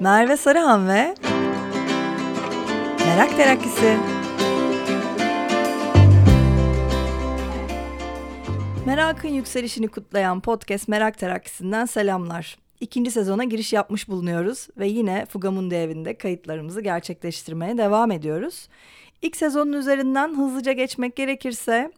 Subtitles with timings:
[0.00, 1.14] Merve Sarıhan ve
[3.06, 3.96] Merak Terakkisi.
[8.86, 12.58] Merakın yükselişini kutlayan podcast Merak Terakkisi'nden selamlar.
[12.80, 18.68] İkinci sezona giriş yapmış bulunuyoruz ve yine Fugamundi evinde kayıtlarımızı gerçekleştirmeye devam ediyoruz.
[19.22, 21.92] İlk sezonun üzerinden hızlıca geçmek gerekirse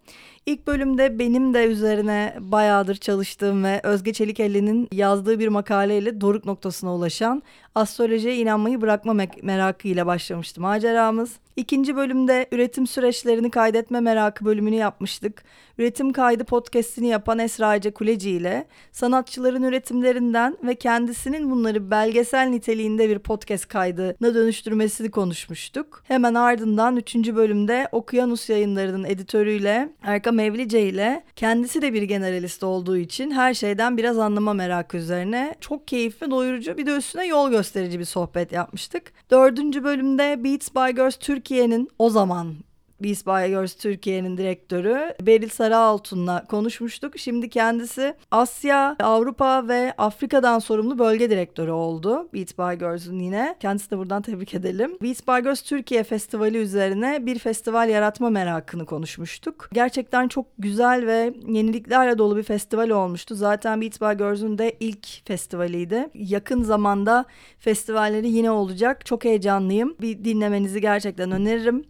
[0.46, 6.94] ilk bölümde benim de üzerine bayağıdır çalıştığım ve Özge Çelikelli'nin yazdığı bir makaleyle doruk noktasına
[6.94, 7.42] ulaşan
[7.74, 11.32] astrolojiye inanmayı bırakma merakıyla başlamıştı maceramız.
[11.56, 15.42] İkinci bölümde üretim süreçlerini kaydetme merakı bölümünü yapmıştık.
[15.78, 23.08] Üretim kaydı podcastini yapan Esra Ece Kuleci ile sanatçıların üretimlerinden ve kendisinin bunları belgesel niteliğinde
[23.08, 26.02] bir podcast kaydına dönüştürmesini konuşmuştuk.
[26.04, 32.96] Hemen ardından üçüncü bölümde Okyanus yayınlarının editörüyle Erkan Mevlice ile kendisi de bir generalist olduğu
[32.96, 37.98] için her şeyden biraz anlama merakı üzerine çok keyifli, doyurucu bir de üstüne yol gösterici
[37.98, 39.12] bir sohbet yapmıştık.
[39.30, 42.54] Dördüncü bölümde Beats by Girls Türkiye'nin o zaman
[43.00, 47.18] Beast by Türkiye'nin direktörü Beril Sarıaltun'la konuşmuştuk.
[47.18, 52.28] Şimdi kendisi Asya, Avrupa ve Afrika'dan sorumlu bölge direktörü oldu.
[52.34, 52.84] Beat by
[53.22, 53.56] yine.
[53.60, 54.98] Kendisi de buradan tebrik edelim.
[55.02, 59.68] Beat by Türkiye Festivali üzerine bir festival yaratma merakını konuşmuştuk.
[59.72, 63.34] Gerçekten çok güzel ve yeniliklerle dolu bir festival olmuştu.
[63.34, 64.18] Zaten Beat by
[64.58, 66.08] de ilk festivaliydi.
[66.14, 67.24] Yakın zamanda
[67.58, 69.06] festivalleri yine olacak.
[69.06, 69.96] Çok heyecanlıyım.
[70.00, 71.84] Bir dinlemenizi gerçekten öneririm.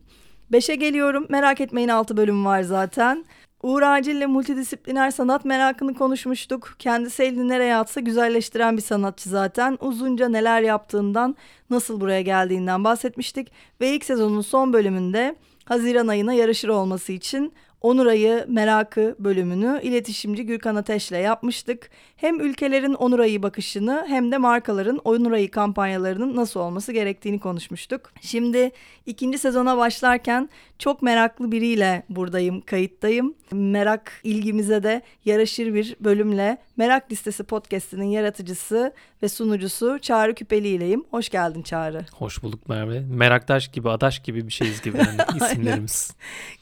[0.52, 1.26] Beşe geliyorum.
[1.28, 3.24] Merak etmeyin altı bölüm var zaten.
[3.62, 6.74] Uğur Acil ile multidisipliner sanat merakını konuşmuştuk.
[6.78, 9.78] Kendisi elini nereye atsa güzelleştiren bir sanatçı zaten.
[9.80, 11.36] Uzunca neler yaptığından,
[11.70, 13.52] nasıl buraya geldiğinden bahsetmiştik.
[13.80, 20.76] Ve ilk sezonun son bölümünde Haziran ayına yarışır olması için Onuray'ı merakı bölümünü iletişimci Gürkan
[20.76, 21.90] Ateş'le yapmıştık.
[22.16, 28.12] Hem ülkelerin Onuray'ı bakışını hem de markaların Onuray'ı kampanyalarının nasıl olması gerektiğini konuşmuştuk.
[28.20, 28.70] Şimdi
[29.06, 33.34] ikinci sezona başlarken çok meraklı biriyle buradayım, kayıttayım.
[33.52, 41.04] Merak ilgimize de yaraşır bir bölümle Merak Listesi podcast'inin yaratıcısı ve sunucusu Çağrı Küpeli ileyim.
[41.10, 42.00] Hoş geldin Çağrı.
[42.12, 43.00] Hoş bulduk Merve.
[43.00, 46.12] Meraktaş gibi, Adaş gibi bir şeyiz gibi yani isimlerimiz.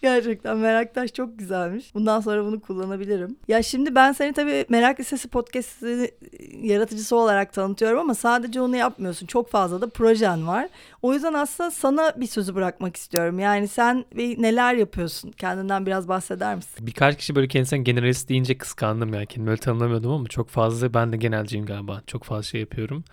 [0.03, 1.94] Gerçekten Meraktaş çok güzelmiş.
[1.94, 3.37] Bundan sonra bunu kullanabilirim.
[3.48, 6.10] Ya şimdi ben seni tabii Merak Listesi podcast'inin
[6.62, 9.27] yaratıcısı olarak tanıtıyorum ama sadece onu yapmıyorsun.
[9.27, 10.69] Çok fazla da projen var.
[11.03, 13.38] O yüzden aslında sana bir sözü bırakmak istiyorum.
[13.38, 15.31] Yani sen neler yapıyorsun?
[15.31, 16.87] Kendinden biraz bahseder misin?
[16.87, 19.27] Birkaç kişi böyle kendisine generalist deyince kıskandım yani.
[19.27, 22.03] Kendimi öyle tanımlamıyordum ama çok fazla ben de genelciyim galiba.
[22.06, 23.05] Çok fazla şey yapıyorum.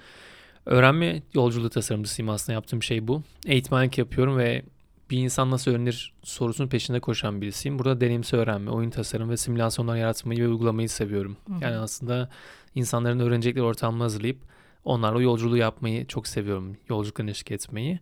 [0.66, 3.22] Öğrenme yolculuğu tasarımcısıyım aslında yaptığım şey bu.
[3.46, 4.62] Eğitmenlik yapıyorum ve
[5.12, 7.80] bir insan nasıl öğrenir sorusunun peşinde koşan birisiyim.
[7.80, 11.38] Burada deneyimsel öğrenme, oyun tasarım ve simülasyonlar yaratmayı ve uygulamayı seviyorum.
[11.48, 11.64] Hı-hı.
[11.64, 12.30] Yani aslında
[12.76, 14.38] insanların öğrenecekleri ortamı hazırlayıp
[14.86, 16.78] onlarla yolculuğu yapmayı çok seviyorum.
[16.90, 18.00] Yolculuklarını eşlik etmeyi.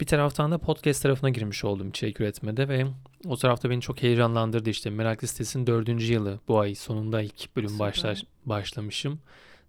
[0.00, 2.86] Bir taraftan da podcast tarafına girmiş oldum içerik üretmede ve
[3.26, 4.90] o tarafta beni çok heyecanlandırdı işte.
[4.90, 8.14] Merak Listesi'nin dördüncü yılı bu ay sonunda ilk bölüm başla,
[8.46, 9.18] başlamışım.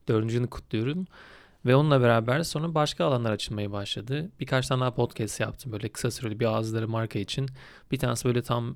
[0.08, 1.08] Dördüncü yılını kutluyorum.
[1.66, 4.31] Ve onunla beraber sonra başka alanlar açılmaya başladı.
[4.40, 7.50] Birkaç tane daha podcast yaptım böyle kısa süreli bir ağızları marka için.
[7.92, 8.75] Bir tanesi böyle tam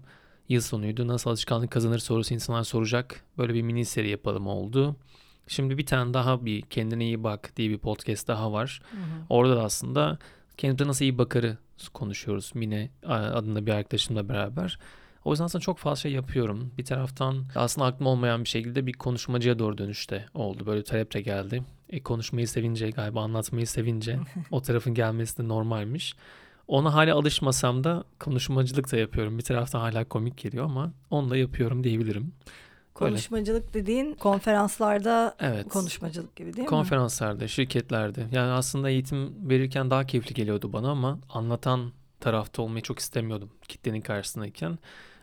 [0.50, 1.08] yıl sonuydu.
[1.08, 3.24] Nasıl alışkanlık kazanır sorusu insanlar soracak.
[3.38, 4.96] Böyle bir mini seri yapalım oldu.
[5.48, 8.82] Şimdi bir tane daha bir kendine iyi bak diye bir podcast daha var.
[8.92, 9.02] Hı hı.
[9.30, 10.18] Orada da aslında
[10.58, 11.58] kendimize nasıl iyi bakarı
[11.94, 12.52] konuşuyoruz.
[12.56, 14.80] Mine adında bir arkadaşımla beraber.
[15.26, 16.72] O yüzden aslında çok fazla şey yapıyorum.
[16.78, 20.66] Bir taraftan aslında aklım olmayan bir şekilde bir konuşmacıya doğru dönüşte oldu.
[20.66, 21.64] Böyle talep de geldi.
[21.94, 24.20] E, konuşmayı sevince galiba anlatmayı sevince
[24.52, 26.16] o tarafın gelmesi de normalmiş.
[26.68, 29.38] Ona hala alışmasam da konuşmacılık da yapıyorum.
[29.38, 32.34] Bir taraftan hala komik geliyor ama onu da yapıyorum diyebilirim.
[32.94, 33.74] Konuşmacılık Öyle.
[33.74, 35.70] dediğin konferanslarda evet.
[35.70, 37.50] konuşmacılık gibi değil Konferanslarda, mi?
[37.50, 38.28] şirketlerde.
[38.32, 44.02] Yani aslında eğitim verirken daha keyifli geliyordu bana ama anlatan tarafta olmayı çok istemiyordum kitlenin
[44.02, 44.80] karşısındayken.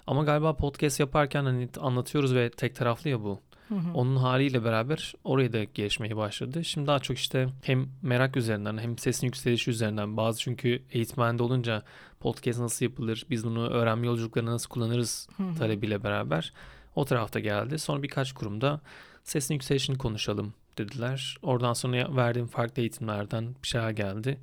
[0.06, 3.41] Ama galiba podcast yaparken hani anlatıyoruz ve tek taraflı ya bu.
[3.70, 3.94] Hı hı.
[3.94, 6.65] Onun haliyle beraber oraya da gelişmeye başladı.
[6.65, 11.83] Şimdi daha çok işte hem merak üzerinden hem sesin yükselişi üzerinden bazı çünkü eğitmende olunca
[12.21, 15.59] podcast nasıl yapılır, biz bunu öğrenme yolculuklarına nasıl kullanırız hı hı.
[15.59, 16.53] talebiyle beraber
[16.95, 17.78] o tarafta geldi.
[17.78, 18.80] Sonra birkaç kurumda
[19.24, 21.36] sesin yükselişini konuşalım dediler.
[21.42, 24.39] Oradan sonra verdiğim farklı eğitimlerden bir şeyler geldi.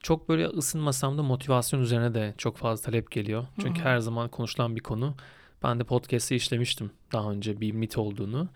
[0.00, 3.46] Çok böyle ısınmasam da motivasyon üzerine de çok fazla talep geliyor.
[3.60, 3.88] Çünkü Hı-hı.
[3.88, 5.14] her zaman konuşulan bir konu.
[5.64, 8.48] Ben de podcast'ı işlemiştim daha önce bir mit olduğunu.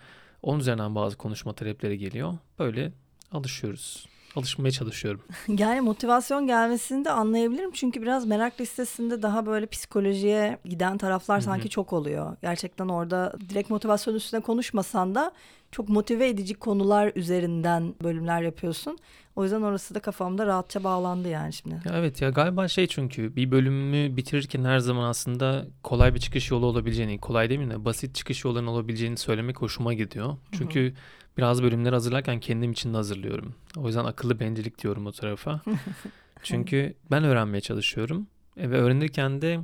[0.42, 2.38] Onun üzerinden bazı konuşma talepleri geliyor.
[2.58, 2.92] Böyle
[3.32, 5.20] alışıyoruz alışmaya çalışıyorum.
[5.58, 7.70] Yani motivasyon gelmesini de anlayabilirim.
[7.72, 11.68] Çünkü biraz merak listesinde daha böyle psikolojiye giden taraflar sanki Hı-hı.
[11.68, 12.36] çok oluyor.
[12.42, 15.32] Gerçekten orada direkt motivasyon üstüne konuşmasan da
[15.72, 18.98] çok motive edici konular üzerinden bölümler yapıyorsun.
[19.36, 21.74] O yüzden orası da kafamda rahatça bağlandı yani şimdi.
[21.74, 26.50] Ya evet ya galiba şey çünkü bir bölümü bitirirken her zaman aslında kolay bir çıkış
[26.50, 30.36] yolu olabileceğini, kolay değil mi basit çıkış yollarının olabileceğini söylemek hoşuma gidiyor.
[30.52, 30.94] Çünkü Hı-hı.
[31.38, 33.54] Biraz bölümleri hazırlarken kendim için de hazırlıyorum.
[33.76, 35.60] O yüzden akıllı bencillik diyorum o tarafa.
[36.42, 38.26] çünkü ben öğrenmeye çalışıyorum
[38.56, 39.60] e, ve öğrenirken de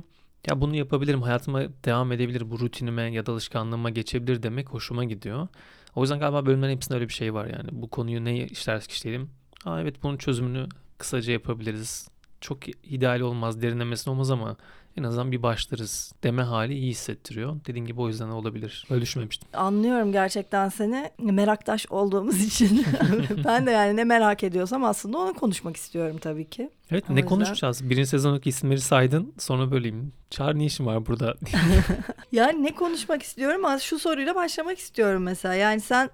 [0.47, 5.47] ya bunu yapabilirim, hayatıma devam edebilir, bu rutinime ya da alışkanlığıma geçebilir demek hoşuma gidiyor.
[5.95, 7.69] O yüzden galiba bölümlerin hepsinde öyle bir şey var yani.
[7.71, 9.29] Bu konuyu ne işlersek işleyelim.
[9.65, 10.67] Aa evet bunun çözümünü
[10.97, 12.07] kısaca yapabiliriz.
[12.41, 14.57] Çok ideal olmaz, derinlemesine olmaz ama
[14.97, 17.55] en azından bir başlarız deme hali iyi hissettiriyor.
[17.67, 18.85] Dediğim gibi o yüzden olabilir.
[18.89, 19.47] Öyle düşünmemiştim.
[19.53, 21.11] Anlıyorum gerçekten seni.
[21.19, 22.85] Meraktaş olduğumuz için.
[23.45, 26.69] ben de yani ne merak ediyorsam aslında onu konuşmak istiyorum tabii ki.
[26.91, 27.29] Evet o ne yüzden...
[27.29, 27.89] konuşacağız?
[27.89, 30.13] Birinci sezondaki isimleri saydın sonra böyleyim.
[30.29, 31.35] Çağır ne işin var burada?
[32.31, 33.65] yani ne konuşmak istiyorum?
[33.65, 35.53] Az şu soruyla başlamak istiyorum mesela.
[35.53, 36.09] Yani sen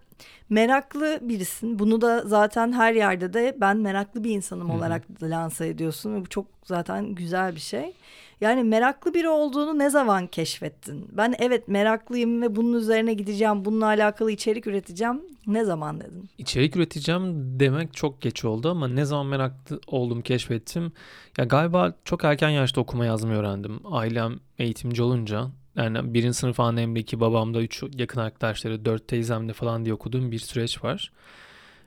[0.50, 1.80] meraklı birisin.
[1.80, 6.30] Bunu da zaten her yerde de ben meraklı bir insanım olarak lanse ediyorsun ve bu
[6.30, 7.94] çok zaten güzel bir şey.
[8.42, 11.08] Yani meraklı biri olduğunu ne zaman keşfettin?
[11.12, 15.22] Ben evet meraklıyım ve bunun üzerine gideceğim, bununla alakalı içerik üreteceğim.
[15.48, 16.30] Ne zaman dedin?
[16.38, 20.92] İçerik üreteceğim demek çok geç oldu ama ne zaman meraklı oldum keşfettim.
[21.38, 23.80] Ya galiba çok erken yaşta okuma yazmayı öğrendim.
[23.86, 29.86] Ailem eğitimci olunca yani birinci sınıf annemde iki babamda üç yakın arkadaşları dört teyzemde falan
[29.86, 31.12] diye okuduğum bir süreç var.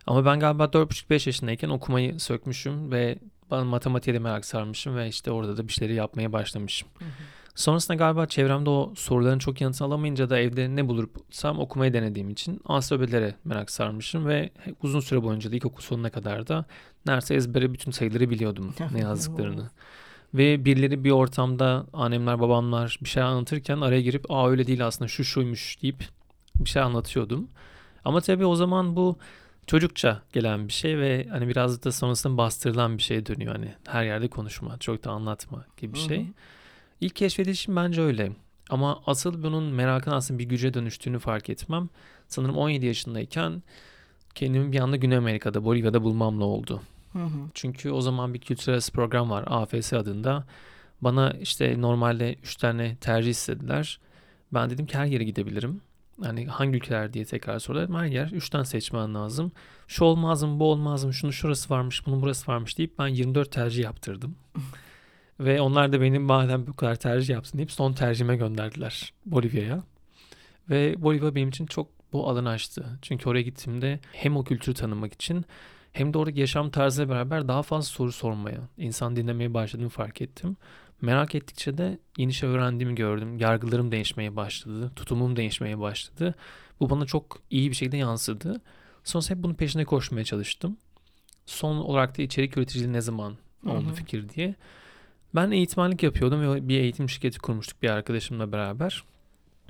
[0.07, 3.19] Ama ben galiba 4,5-5 yaşındayken okumayı sökmüşüm ve
[3.51, 6.89] ben matematiğe de merak sarmışım ve işte orada da bir şeyleri yapmaya başlamışım.
[6.99, 7.09] Hı hı.
[7.55, 12.61] Sonrasında galiba çevremde o soruların çok yanıtını alamayınca da evde ne bulursam okumayı denediğim için
[12.65, 14.51] ansiklopedilere merak sarmışım ve
[14.83, 16.65] uzun süre boyunca da ilkokul sonuna kadar da
[17.07, 19.71] neredeyse ezbere bütün sayıları biliyordum ne yazdıklarını.
[20.35, 25.09] ve birileri bir ortamda annemler babamlar bir şey anlatırken araya girip aa öyle değil aslında
[25.09, 26.05] şu şuymuş deyip
[26.61, 27.49] bir şey anlatıyordum.
[28.05, 29.19] Ama tabii o zaman bu
[29.67, 33.53] çocukça gelen bir şey ve hani biraz da sonrasında bastırılan bir şey dönüyor.
[33.53, 36.19] Hani her yerde konuşma, çok da anlatma gibi bir şey.
[36.19, 36.33] Hı hı.
[37.01, 38.33] İlk keşfedişim bence öyle.
[38.71, 41.89] Ama asıl bunun merakın aslında bir güce dönüştüğünü fark etmem.
[42.29, 43.63] Sanırım 17 yaşındayken
[44.35, 46.83] kendimi bir anda Güney Amerika'da, Bolivya'da bulmamla oldu.
[47.13, 47.51] Hı hı.
[47.55, 50.45] Çünkü o zaman bir kültürel program var AFS adında.
[51.01, 54.01] Bana işte normalde 3 tane tercih istediler.
[54.55, 55.81] Ben dedim ki her yere gidebilirim.
[56.23, 57.91] Hani hangi ülkeler diye tekrar sorular.
[57.91, 59.53] Her yer 3 tane seçmen lazım.
[59.89, 63.53] Şu olmaz mı, bu olmaz mı, şunu şurası varmış, bunun burası varmış deyip ben 24
[63.53, 64.37] tercih yaptırdım.
[65.41, 69.83] Ve onlar da benim madem bu kadar tercih yapsın deyip son tercihime gönderdiler Bolivya'ya.
[70.71, 72.99] Ve Bolivya benim için çok bu alanı açtı.
[73.03, 75.45] Çünkü oraya gittiğimde hem o kültürü tanımak için
[75.93, 80.57] hem de oradaki yaşam tarzıyla beraber daha fazla soru sormaya, insan dinlemeye başladığımı fark ettim.
[81.01, 83.39] Merak ettikçe de yeni şey öğrendiğimi gördüm.
[83.39, 84.93] Yargılarım değişmeye başladı.
[84.97, 86.35] Tutumum değişmeye başladı.
[86.81, 88.61] Bu bana çok iyi bir şekilde yansıdı.
[89.05, 90.77] Sonrasında hep bunun peşine koşmaya çalıştım.
[91.47, 93.37] Son olarak da içerik üreticiliği ne zaman
[93.67, 93.95] oldu Hı-hı.
[93.95, 94.55] fikir diye.
[95.35, 99.05] Ben eğitmenlik yapıyordum ve bir eğitim şirketi kurmuştuk bir arkadaşımla beraber.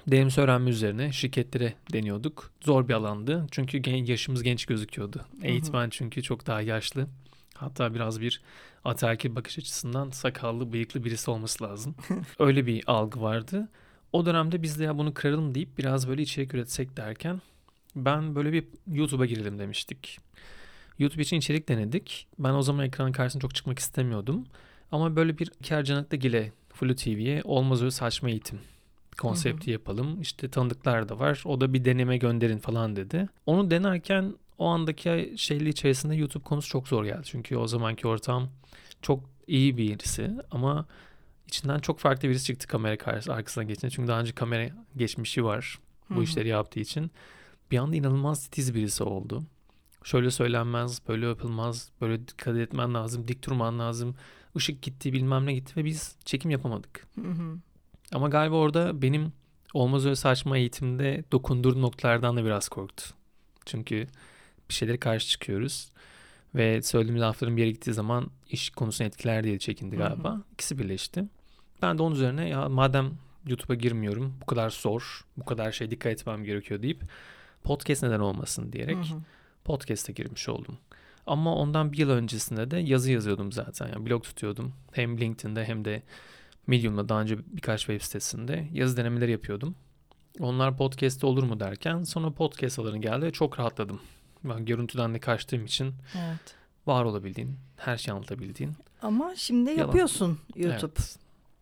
[0.06, 2.50] Deneyimsi öğrenme üzerine şirketlere deniyorduk.
[2.61, 3.47] Zor bir alandı.
[3.50, 5.25] Çünkü yaşımız genç gözüküyordu.
[5.43, 7.06] Eğitmen çünkü çok daha yaşlı.
[7.55, 8.43] Hatta biraz bir
[8.85, 11.95] ataerkil bakış açısından sakallı, bıyıklı birisi olması lazım.
[12.39, 13.69] Öyle bir algı vardı.
[14.13, 17.41] O dönemde biz de ya bunu kıralım deyip biraz böyle içerik üretsek derken
[17.97, 20.19] ben böyle bir YouTube'a girelim demiştik.
[20.99, 22.26] YouTube için içerik denedik.
[22.38, 24.47] Ben o zaman ekranın karşısına çok çıkmak istemiyordum.
[24.93, 28.59] Ama böyle bir Kercanak'ta Gile Flu TV'ye olmaz öyle saçma eğitim
[29.19, 30.21] konsepti yapalım.
[30.21, 31.43] İşte tanıdıklar da var.
[31.45, 33.29] O da bir deneme gönderin falan dedi.
[33.47, 37.23] Onu denerken o andaki şeyli içerisinde YouTube konusu çok zor geldi.
[37.25, 38.49] Çünkü o zamanki ortam
[39.02, 40.87] çok iyi birisi ama
[41.47, 43.90] içinden çok farklı birisi çıktı kamera karşısına arkasına geçince.
[43.90, 45.78] Çünkü daha önce kamera geçmişi var
[46.11, 46.23] bu Hı-hı.
[46.23, 47.11] işleri yaptığı için.
[47.71, 49.42] Bir anda inanılmaz titiz birisi oldu.
[50.04, 54.14] Şöyle söylenmez, böyle yapılmaz, böyle dikkat etmen lazım, dik durman lazım.
[54.56, 57.06] Işık gitti, bilmem ne gitti ve biz çekim yapamadık.
[57.14, 57.59] Hı-hı.
[58.12, 59.33] Ama galiba orada benim
[59.75, 63.04] olmaz öyle saçma eğitimde dokunduğum noktalardan da biraz korktu.
[63.66, 64.06] Çünkü
[64.68, 65.88] bir şeylere karşı çıkıyoruz.
[66.54, 70.30] Ve söylediğimiz lafların bir yere gittiği zaman iş konusunu etkiler diye çekindi galiba.
[70.30, 70.42] Hı hı.
[70.52, 71.25] İkisi birleşti.
[71.83, 73.11] Ben de onun üzerine ya madem
[73.47, 77.02] YouTube'a girmiyorum bu kadar zor, bu kadar şey dikkat etmem gerekiyor deyip
[77.64, 79.18] podcast neden olmasın diyerek hı hı.
[79.64, 80.78] podcast'e girmiş oldum.
[81.26, 83.88] Ama ondan bir yıl öncesinde de yazı yazıyordum zaten.
[83.88, 84.73] Yani blog tutuyordum.
[84.92, 86.02] Hem LinkedIn'de hem de
[86.66, 89.75] Medium'da daha önce birkaç web sitesinde yazı denemeleri yapıyordum.
[90.40, 94.00] Onlar podcast'te olur mu derken sonra podcast alanı geldi ve çok rahatladım.
[94.45, 96.55] Ben görüntüden de kaçtığım için evet.
[96.87, 98.73] var olabildiğin, her şeyi anlatabildiğin.
[99.03, 99.83] Ama şimdi yalan.
[99.83, 100.93] yapıyorsun YouTube.
[100.99, 101.17] Evet.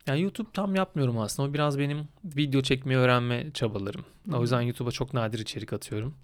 [0.06, 1.48] Yani YouTube tam yapmıyorum aslında.
[1.48, 4.04] O biraz benim video çekmeyi öğrenme çabalarım.
[4.30, 4.36] Hı.
[4.36, 6.14] O yüzden YouTube'a çok nadir içerik atıyorum.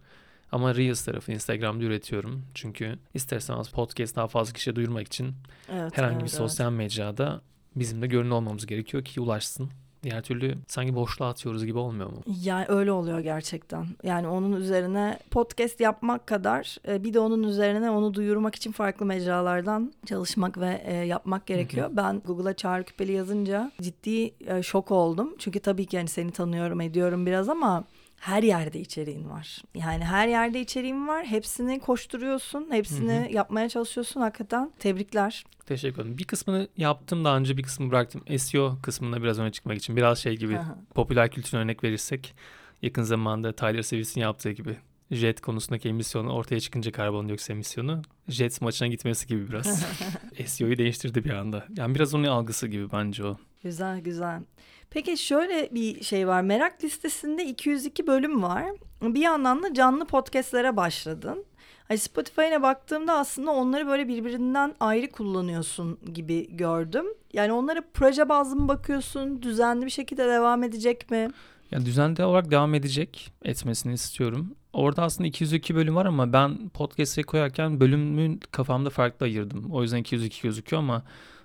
[0.52, 2.44] Ama Reels tarafı Instagram'da üretiyorum.
[2.54, 5.34] Çünkü isterseniz podcast daha fazla kişiye duyurmak için
[5.68, 6.38] Evet, herhangi evet, bir evet.
[6.38, 7.40] sosyal mecrada
[7.76, 9.70] bizim de görünür olmamız gerekiyor ki ulaşsın.
[10.02, 12.22] Diğer türlü sanki boşluğa atıyoruz gibi olmuyor mu?
[12.42, 13.86] Yani öyle oluyor gerçekten.
[14.02, 19.06] Yani onun üzerine podcast yapmak kadar e, bir de onun üzerine onu duyurmak için farklı
[19.06, 21.90] mecralardan çalışmak ve e, yapmak gerekiyor.
[21.92, 25.34] Ben Google'a Çağrı Küpeli yazınca ciddi e, şok oldum.
[25.38, 27.84] Çünkü tabii ki hani seni tanıyorum ediyorum biraz ama
[28.20, 29.62] her yerde içeriğin var.
[29.74, 31.26] Yani her yerde içeriğin var.
[31.26, 32.66] Hepsini koşturuyorsun.
[32.70, 34.20] Hepsini yapmaya çalışıyorsun.
[34.20, 35.44] Hakikaten tebrikler.
[35.66, 36.18] Teşekkür ederim.
[36.18, 38.38] Bir kısmını yaptım daha önce bir kısmını bıraktım.
[38.38, 39.96] SEO kısmına biraz öne çıkmak için.
[39.96, 40.78] Biraz şey gibi Aha.
[40.94, 42.34] popüler kültürüne örnek verirsek
[42.82, 44.76] yakın zamanda Tyler Sevis'in yaptığı gibi
[45.10, 49.84] jet konusundaki emisyonu ortaya çıkınca karbondioksit emisyonu jet maçına gitmesi gibi biraz.
[50.46, 51.66] SEO'yu değiştirdi bir anda.
[51.76, 53.36] Yani biraz onun algısı gibi bence o.
[53.62, 54.42] Güzel güzel.
[54.90, 56.42] Peki şöyle bir şey var.
[56.42, 58.64] Merak listesinde 202 bölüm var.
[59.02, 61.44] Bir yandan da canlı podcastlere başladın.
[61.88, 67.06] Hani baktığımda aslında onları böyle birbirinden ayrı kullanıyorsun gibi gördüm.
[67.32, 69.42] Yani onlara proje bazlı mı bakıyorsun?
[69.42, 71.30] Düzenli bir şekilde devam edecek mi?
[71.70, 74.54] Yani düzenli olarak devam edecek etmesini istiyorum.
[74.72, 79.70] Orada aslında 202 bölüm var ama ben podcast'e koyarken bölümün kafamda farklı ayırdım.
[79.72, 81.02] O yüzden 202 gözüküyor ama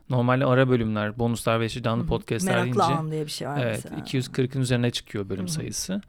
[0.09, 3.63] normalde ara bölümler, bonuslar ve işte canlı podcast'ler Meraklı deyince an diye bir şey var
[3.63, 4.01] evet mesela.
[4.01, 5.51] 240'ın üzerine çıkıyor bölüm Hı hı.
[5.51, 6.01] sayısı.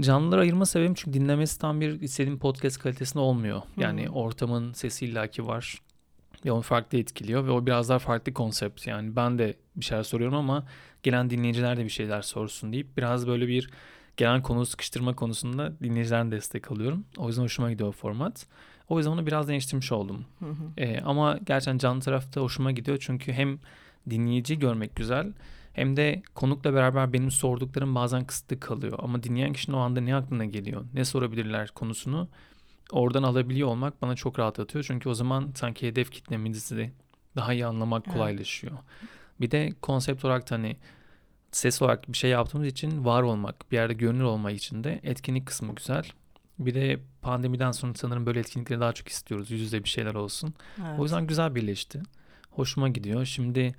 [0.00, 3.62] Canlıları ayırma sebebim çünkü dinlemesi tam bir istediğim podcast kalitesinde olmuyor.
[3.76, 4.10] Yani Hı.
[4.10, 5.78] ortamın sesi illaki var
[6.44, 8.86] ve onu farklı etkiliyor ve o biraz daha farklı konsept.
[8.86, 10.66] Yani ben de bir şeyler soruyorum ama
[11.02, 13.70] gelen dinleyiciler de bir şeyler sorsun deyip biraz böyle bir
[14.16, 17.04] gelen konu sıkıştırma konusunda dinleyicilerden destek alıyorum.
[17.16, 18.46] O yüzden hoşuma gidiyor o format.
[18.88, 20.24] O yüzden onu biraz değiştirmiş oldum.
[20.38, 20.64] Hı hı.
[20.78, 23.58] Ee, ama gerçekten canlı tarafta hoşuma gidiyor çünkü hem
[24.10, 25.32] dinleyici görmek güzel
[25.72, 28.98] hem de konukla beraber benim sorduklarım bazen kısıtlı kalıyor.
[29.02, 32.28] Ama dinleyen kişinin o anda ne aklına geliyor, ne sorabilirler konusunu
[32.92, 34.84] oradan alabiliyor olmak bana çok rahatlatıyor.
[34.88, 36.90] Çünkü o zaman sanki hedef kitlemizi de
[37.36, 38.14] daha iyi anlamak Evet.
[38.14, 38.72] kolaylaşıyor.
[39.40, 40.76] Bir de konsept olarak da hani
[41.52, 45.46] ses olarak bir şey yaptığımız için var olmak, bir yerde görünür olmak için de etkinlik
[45.46, 46.04] kısmı güzel.
[46.58, 49.50] Bir de pandemiden sonra sanırım böyle etkinlikleri daha çok istiyoruz.
[49.50, 50.54] Yüz yüze bir şeyler olsun.
[50.78, 50.98] Evet.
[51.00, 52.02] O yüzden güzel birleşti.
[52.50, 53.24] Hoşuma gidiyor.
[53.24, 53.74] Şimdi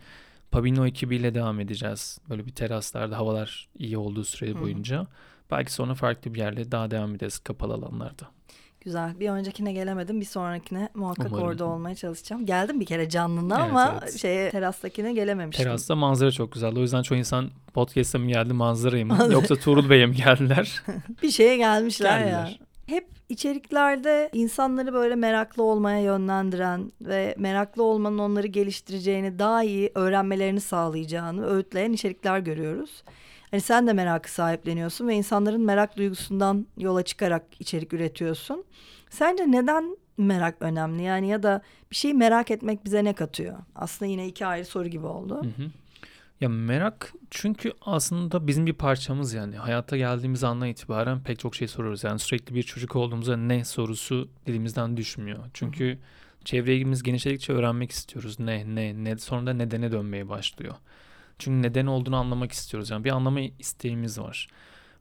[0.52, 2.20] Pabino ekibiyle devam edeceğiz.
[2.30, 4.62] Böyle bir teraslarda havalar iyi olduğu süre Hı.
[4.62, 5.08] boyunca.
[5.52, 8.28] Belki sonra farklı bir yerle daha devam ederiz kapalı alanlarda.
[8.82, 9.20] Güzel.
[9.20, 10.22] Bir öncekine gelemedim.
[10.22, 11.48] Bir sonrakine muhakkak Umarım.
[11.48, 12.46] orada olmaya çalışacağım.
[12.46, 14.20] Geldim bir kere canlına Evet, ama evet.
[14.20, 15.66] şeye terastakine gelememiştim.
[15.66, 16.78] Terasta manzara çok güzel.
[16.78, 19.28] O yüzden çoğu insan podcast'a mı geldi manzaraya mı?
[19.32, 20.84] Yoksa Tuğrul Bey'e mi geldiler?
[21.24, 22.50] Bir şeye gelmişler, ya.
[22.86, 30.62] Hep içeriklerde insanları böyle meraklı olmaya yönlendiren ve meraklı olmanın onları geliştireceğini, daha iyi öğrenmelerini
[30.62, 33.04] sağlayacağını öğütleyen içerikler görüyoruz.
[33.52, 38.66] Hani sen de merakı sahipleniyorsun ve insanların merak duygusundan yola çıkarak içerik üretiyorsun.
[39.10, 41.04] Sence neden merak önemli?
[41.04, 41.62] Yani ya da
[41.92, 43.58] bir şeyi merak etmek bize ne katıyor?
[43.76, 45.36] Aslında yine iki ayrı soru gibi oldu.
[45.44, 45.70] Hı hı.
[46.42, 49.58] Ya merak çünkü aslında bizim bir parçamız yani.
[49.58, 52.04] Hayata geldiğimiz andan itibaren pek çok şey soruyoruz.
[52.04, 55.40] Yani sürekli bir çocuk olduğumuzda ne sorusu dilimizden düşmüyor.
[55.54, 56.00] Çünkü
[56.46, 58.40] çevremiz genişledikçe öğrenmek istiyoruz.
[58.40, 59.18] Ne, ne, ne.
[59.18, 60.76] Sonra da nedene dönmeye başlıyor.
[61.40, 62.90] Çünkü neden olduğunu anlamak istiyoruz.
[62.90, 64.48] Yani bir anlama isteğimiz var.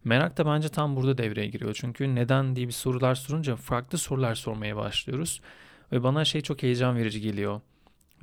[0.04, 1.76] Merak da bence tam burada devreye giriyor.
[1.80, 5.40] Çünkü neden diye bir sorular sorunca farklı sorular sormaya başlıyoruz.
[5.92, 7.60] Ve bana şey çok heyecan verici geliyor.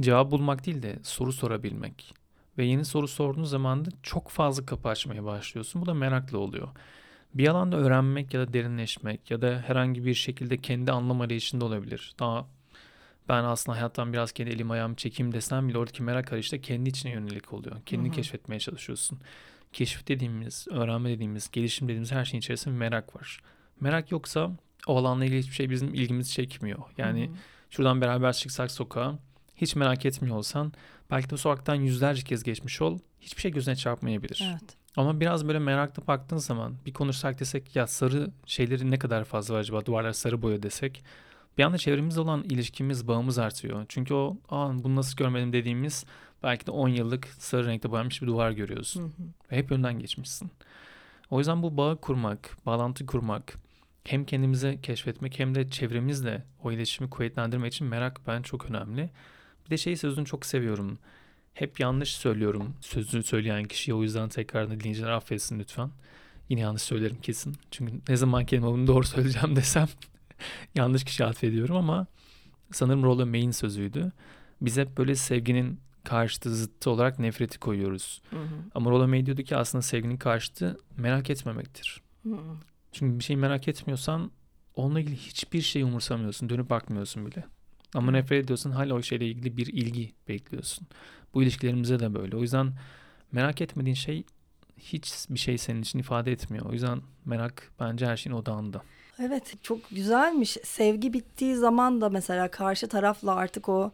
[0.01, 2.20] Cevap bulmak değil de soru sorabilmek.
[2.57, 5.81] Ve yeni soru sorduğun zaman da çok fazla kapı açmaya başlıyorsun.
[5.81, 6.67] Bu da meraklı oluyor.
[7.33, 12.13] Bir alanda öğrenmek ya da derinleşmek ya da herhangi bir şekilde kendi anlam arayışında olabilir.
[12.19, 12.47] Daha
[13.29, 16.89] ben aslında hayattan biraz kendi elim ayağımı çekeyim desem bile oradaki merak arayışı da kendi
[16.89, 17.75] içine yönelik oluyor.
[17.85, 18.15] Kendini Hı hı.
[18.15, 19.19] keşfetmeye çalışıyorsun.
[19.73, 23.41] Keşif dediğimiz, öğrenme dediğimiz, gelişim dediğimiz her şeyin içerisinde merak var.
[23.79, 24.51] Merak yoksa
[24.87, 26.79] o alanla ilgili hiçbir şey bizim ilgimizi çekmiyor.
[26.97, 27.35] Yani Hı hı.
[27.69, 29.19] şuradan beraber çıksak sokağa
[29.61, 30.73] hiç merak etmiyor olsan
[31.11, 34.43] belki de sokaktan yüzlerce kez geçmiş ol hiçbir şey gözüne çarpmayabilir.
[34.51, 34.75] Evet.
[34.97, 39.55] Ama biraz böyle meraklı baktığın zaman bir konuşsak desek ya sarı şeyleri ne kadar fazla
[39.55, 41.03] var acaba duvarlar sarı boya desek
[41.57, 43.85] bir anda çevremizde olan ilişkimiz, bağımız artıyor.
[43.89, 46.05] Çünkü o Aa, bunu nasıl görmedim dediğimiz
[46.43, 49.01] belki de 10 yıllık sarı renkte boyanmış bir duvar görüyorsun.
[49.01, 49.27] Hı hı.
[49.51, 50.51] Ve hep önden geçmişsin.
[51.29, 53.57] O yüzden bu bağı kurmak, bağlantı kurmak,
[54.03, 59.09] hem kendimize keşfetmek hem de çevremizle o iletişimi kuvvetlendirmek için merak ben çok önemli.
[59.71, 60.99] Bir de şey sözünü çok seviyorum.
[61.53, 65.91] Hep yanlış söylüyorum sözünü söyleyen kişiye o yüzden tekrardan dinleyiciler affetsin lütfen.
[66.49, 67.55] Yine yanlış söylerim kesin.
[67.71, 69.87] Çünkü ne zaman kendime bunu doğru söyleyeceğim desem
[70.75, 72.07] yanlış kişi atfediyorum ama
[72.71, 74.11] sanırım Rollo May'in sözüydü.
[74.61, 78.21] Biz hep böyle sevginin karşıtı zıttı olarak nefreti koyuyoruz.
[78.29, 78.55] Hı hı.
[78.75, 82.01] Ama Rollo May diyordu ki aslında sevginin karşıtı merak etmemektir.
[82.23, 82.57] Hı hı.
[82.91, 84.31] Çünkü bir şeyi merak etmiyorsan
[84.75, 86.49] onunla ilgili hiçbir şey umursamıyorsun.
[86.49, 87.43] Dönüp bakmıyorsun bile.
[87.95, 90.87] Ama nefret ediyorsun hala o şeyle ilgili bir ilgi bekliyorsun.
[91.33, 92.37] Bu ilişkilerimize de böyle.
[92.37, 92.73] O yüzden
[93.31, 94.23] merak etmediğin şey
[94.77, 96.65] hiç bir şey senin için ifade etmiyor.
[96.65, 98.81] O yüzden merak bence her şeyin odağında.
[99.19, 100.57] Evet çok güzelmiş.
[100.63, 103.91] Sevgi bittiği zaman da mesela karşı tarafla artık o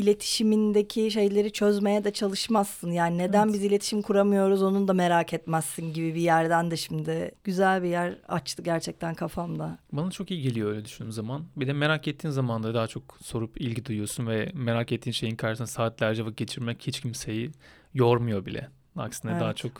[0.00, 2.90] iletişimindeki şeyleri çözmeye de çalışmazsın.
[2.90, 3.54] Yani neden evet.
[3.54, 8.18] biz iletişim kuramıyoruz onun da merak etmezsin gibi bir yerden de şimdi güzel bir yer
[8.28, 9.78] açtı gerçekten kafamda.
[9.92, 11.44] Bana çok iyi geliyor öyle düşündüğüm zaman.
[11.56, 15.36] Bir de merak ettiğin zaman da daha çok sorup ilgi duyuyorsun ve merak ettiğin şeyin
[15.36, 17.50] karşısında saatlerce vakit geçirmek hiç kimseyi
[17.94, 18.68] yormuyor bile.
[18.96, 19.40] Aksine evet.
[19.40, 19.72] daha çok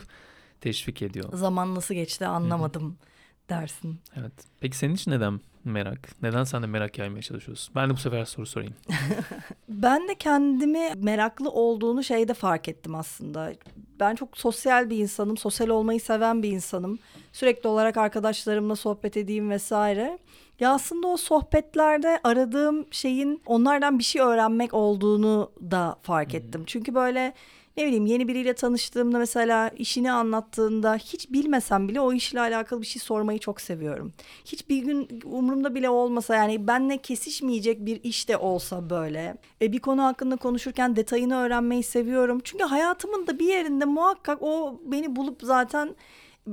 [0.61, 1.29] teşvik ediyor.
[1.33, 2.83] Zaman nasıl geçti anlamadım.
[2.83, 3.11] Hı-hı
[3.51, 4.01] dersin.
[4.17, 4.33] Evet.
[4.61, 6.23] Peki senin için neden merak?
[6.23, 7.75] Neden sen de merak yaymaya çalışıyorsun?
[7.75, 8.75] Ben de bu sefer soru sorayım.
[9.69, 13.53] ben de kendimi meraklı olduğunu şeyde fark ettim aslında.
[14.01, 15.37] Ben çok sosyal bir insanım.
[15.37, 16.99] Sosyal olmayı seven bir insanım.
[17.33, 20.19] Sürekli olarak arkadaşlarımla sohbet edeyim vesaire.
[20.61, 26.63] Ya aslında o sohbetlerde aradığım şeyin onlardan bir şey öğrenmek olduğunu da fark ettim.
[26.67, 27.35] Çünkü böyle
[27.77, 32.87] ne bileyim yeni biriyle tanıştığımda mesela işini anlattığında hiç bilmesem bile o işle alakalı bir
[32.87, 34.13] şey sormayı çok seviyorum.
[34.45, 39.73] Hiç bir gün umurumda bile olmasa yani benle kesişmeyecek bir iş de olsa böyle e,
[39.73, 42.41] bir konu hakkında konuşurken detayını öğrenmeyi seviyorum.
[42.45, 45.97] Çünkü hayatımın da bir yerinde muhakkak o beni bulup zaten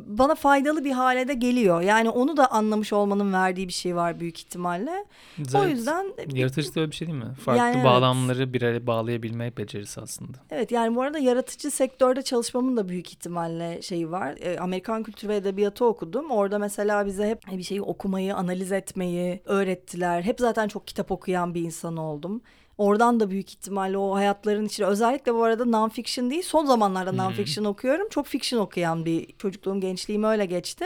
[0.05, 1.81] bana faydalı bir hale de geliyor.
[1.81, 5.05] Yani onu da anlamış olmanın verdiği bir şey var büyük ihtimalle.
[5.43, 7.33] Zaten o yüzden yaratıcı da öyle bir şey değil mi?
[7.45, 8.53] Farklı yani bağlamları evet.
[8.53, 10.37] bir araya bağlayabilme becerisi aslında.
[10.51, 14.35] Evet yani bu arada yaratıcı sektörde çalışmamın da büyük ihtimalle şeyi var.
[14.39, 16.31] E, Amerikan kültürü ve edebiyatı okudum.
[16.31, 20.21] Orada mesela bize hep bir şeyi okumayı, analiz etmeyi öğrettiler.
[20.21, 22.41] Hep zaten çok kitap okuyan bir insan oldum.
[22.77, 27.67] Oradan da büyük ihtimalle o hayatların içine özellikle bu arada non-fiction değil son zamanlarda non-fiction
[27.67, 28.09] okuyorum.
[28.09, 30.85] Çok fiction okuyan bir çocukluğum gençliğim öyle geçti.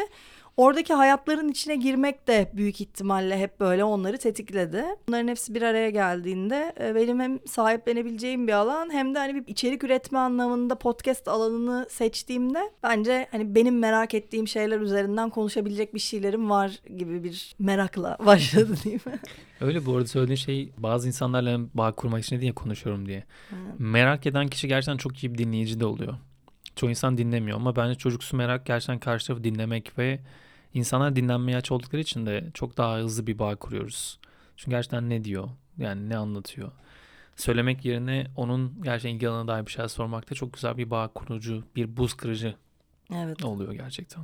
[0.58, 4.86] Oradaki hayatların içine girmek de büyük ihtimalle hep böyle onları tetikledi.
[5.08, 9.44] Bunların hepsi bir araya geldiğinde e, benim hem sahiplenebileceğim bir alan hem de hani bir
[9.48, 16.00] içerik üretme anlamında podcast alanını seçtiğimde bence hani benim merak ettiğim şeyler üzerinden konuşabilecek bir
[16.00, 19.20] şeylerim var gibi bir merakla başladı değil mi?
[19.62, 23.24] Öyle bu arada söylediğin şey bazı insanlarla bağ kurmak için diye konuşuyorum diye.
[23.50, 23.58] Hmm.
[23.92, 26.14] Merak eden kişi gerçekten çok iyi bir dinleyici de oluyor.
[26.82, 30.20] Çoğu insan dinlemiyor ama bence çocuksu merak gerçekten karşı tarafı dinlemek ve
[30.74, 34.20] insanlar dinlenmeye aç oldukları için de çok daha hızlı bir bağ kuruyoruz.
[34.58, 35.50] Çünkü gerçekten ne diyor?
[35.78, 36.72] Yani ne anlatıyor?
[37.36, 41.64] Söylemek yerine onun gerçekten ilgi alanına dair bir şey sormakta çok güzel bir bağ kurucu,
[41.76, 42.56] bir buz kırıcı
[43.16, 43.46] evet.
[43.46, 44.24] oluyor gerçekten.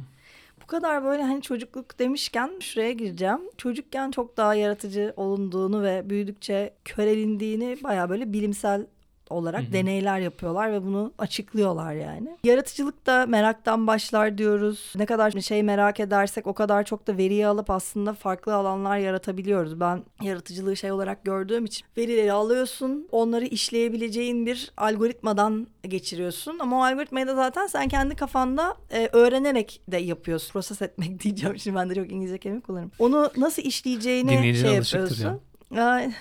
[0.62, 3.40] Bu kadar böyle hani çocukluk demişken şuraya gireceğim.
[3.58, 8.88] Çocukken çok daha yaratıcı olunduğunu ve büyüdükçe körelindiğini baya böyle bilimsel
[9.30, 9.74] olarak hı hı.
[9.74, 12.38] deneyler yapıyorlar ve bunu açıklıyorlar yani.
[12.44, 14.94] Yaratıcılık da meraktan başlar diyoruz.
[14.96, 19.80] Ne kadar şey merak edersek o kadar çok da veriyi alıp aslında farklı alanlar yaratabiliyoruz.
[19.80, 26.60] Ben yaratıcılığı şey olarak gördüğüm için verileri alıyorsun, onları işleyebileceğin bir algoritmadan geçiriyorsun.
[26.60, 30.54] Ama o algoritmayı da zaten sen kendi kafanda e, öğrenerek de yapıyorsun.
[30.54, 32.92] Proses etmek diyeceğim şimdi ben de çok İngilizce kelime kullanırım.
[33.00, 35.26] Onu nasıl işleyeceğini şey yapıyorsun.
[35.26, 35.40] Ya.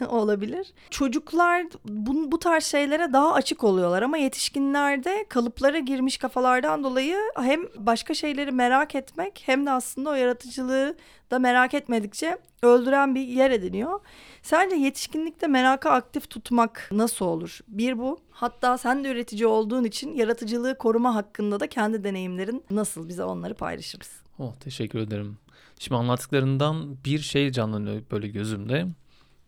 [0.09, 0.73] Olabilir.
[0.91, 7.61] Çocuklar bu, bu tarz şeylere daha açık oluyorlar ama yetişkinlerde kalıplara girmiş kafalardan dolayı hem
[7.79, 10.97] başka şeyleri merak etmek hem de aslında o yaratıcılığı
[11.31, 14.01] da merak etmedikçe öldüren bir yer ediniyor.
[14.43, 17.61] Sence yetişkinlikte merakı aktif tutmak nasıl olur?
[17.69, 18.19] Bir bu.
[18.31, 23.09] Hatta sen de üretici olduğun için yaratıcılığı koruma hakkında da kendi deneyimlerin nasıl?
[23.09, 24.01] Bize onları paylaşır?
[24.39, 25.39] Oh, teşekkür ederim.
[25.79, 28.87] Şimdi anlattıklarından bir şey canlanıyor böyle gözümde.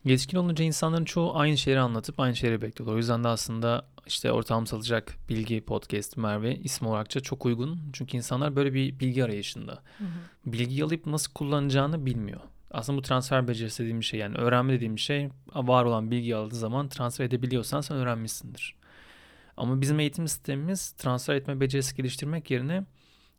[0.08, 2.94] Yetişkin olunca insanların çoğu aynı şeyleri anlatıp aynı şeyleri bekliyorlar.
[2.94, 7.80] O yüzden de aslında işte ortağım salacak bilgi podcast Merve isim olarakça çok uygun.
[7.92, 9.72] Çünkü insanlar böyle bir bilgi arayışında.
[9.98, 10.52] Hı hı.
[10.52, 12.40] Bilgi alıp nasıl kullanacağını bilmiyor.
[12.70, 16.88] Aslında bu transfer becerisi dediğim şey yani öğrenme dediğim şey var olan bilgi aldığı zaman
[16.88, 18.74] transfer edebiliyorsan sen öğrenmişsindir.
[19.56, 22.84] Ama bizim eğitim sistemimiz transfer etme becerisi geliştirmek yerine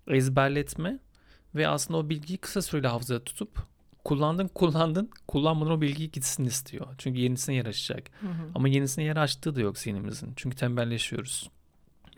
[0.08, 1.00] ezberletme
[1.56, 3.70] ve aslında o bilgiyi kısa süreli hafızada tutup
[4.04, 6.88] kullandın kullandın kullanmadan o bilgiyi gitsin istiyor.
[6.98, 8.10] Çünkü yenisine yer açacak.
[8.22, 8.52] Hı hı.
[8.56, 10.34] Ama yenisine yer açtığı da yok zihnimizin.
[10.36, 11.50] Çünkü tembelleşiyoruz.